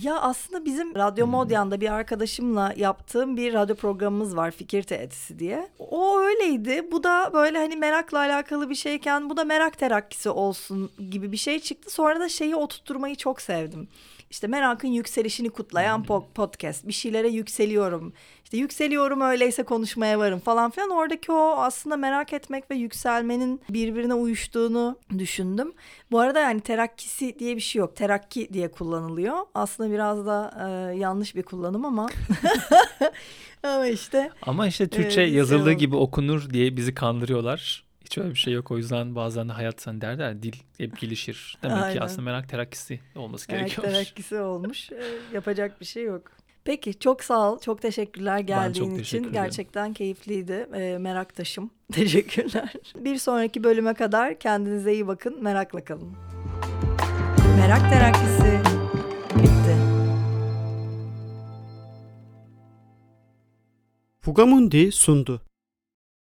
[0.01, 1.28] Ya aslında bizim Radyo.
[1.28, 5.69] Modyan'da bir arkadaşımla yaptığım bir radyo programımız var Fikir Teatisi diye.
[5.80, 6.91] O öyleydi.
[6.91, 11.38] Bu da böyle hani merakla alakalı bir şeyken bu da merak terakkisi olsun gibi bir
[11.38, 11.93] şey çıktı.
[11.93, 13.88] Sonra da şeyi oturtturmayı çok sevdim.
[14.30, 16.05] İşte merakın yükselişini kutlayan Hmm.
[16.05, 16.88] po- podcast.
[16.88, 18.13] Bir şeylere yükseliyorum.
[18.43, 20.89] İşte yükseliyorum öyleyse konuşmaya varım falan filan.
[20.89, 25.73] Oradaki o aslında merak etmek ve yükselmenin birbirine uyuştuğunu düşündüm.
[26.11, 27.95] Bu arada yani terakkisi diye bir şey yok.
[27.95, 29.38] Terakki diye kullanılıyor.
[29.55, 32.07] Aslında biraz da e, yanlış bir kullanım ama
[33.63, 37.85] ama işte Ama işte Türkçe Evet, yazıldığı şey gibi okunur diye bizi kandırıyorlar.
[38.06, 38.72] Hiç öyle bir şey yok.
[38.72, 41.58] O yüzden bazen de hayat sen derler ya, dil hep gelişir.
[41.64, 41.93] Demek Aynen.
[41.93, 43.88] ki aslında merak terakkisi olması merak gerekiyor.
[43.93, 44.91] terakkisi olmuş.
[44.91, 45.03] E,
[45.34, 46.22] yapacak bir şey yok.
[46.64, 47.60] Peki çok sağ ol.
[47.60, 49.18] Çok teşekkürler geldiğin çok teşekkür için.
[49.18, 49.34] ederim.
[49.34, 50.68] Gerçekten keyifliydi.
[50.74, 51.70] E, meraktaşım.
[51.91, 52.74] Teşekkürler.
[52.95, 55.43] Bir sonraki bölüme kadar kendinize iyi bakın.
[55.43, 56.16] Merakla kalın.
[57.58, 58.60] Merak terakkisi
[59.36, 59.76] bitti.
[64.22, 65.41] Fugamundi sundu.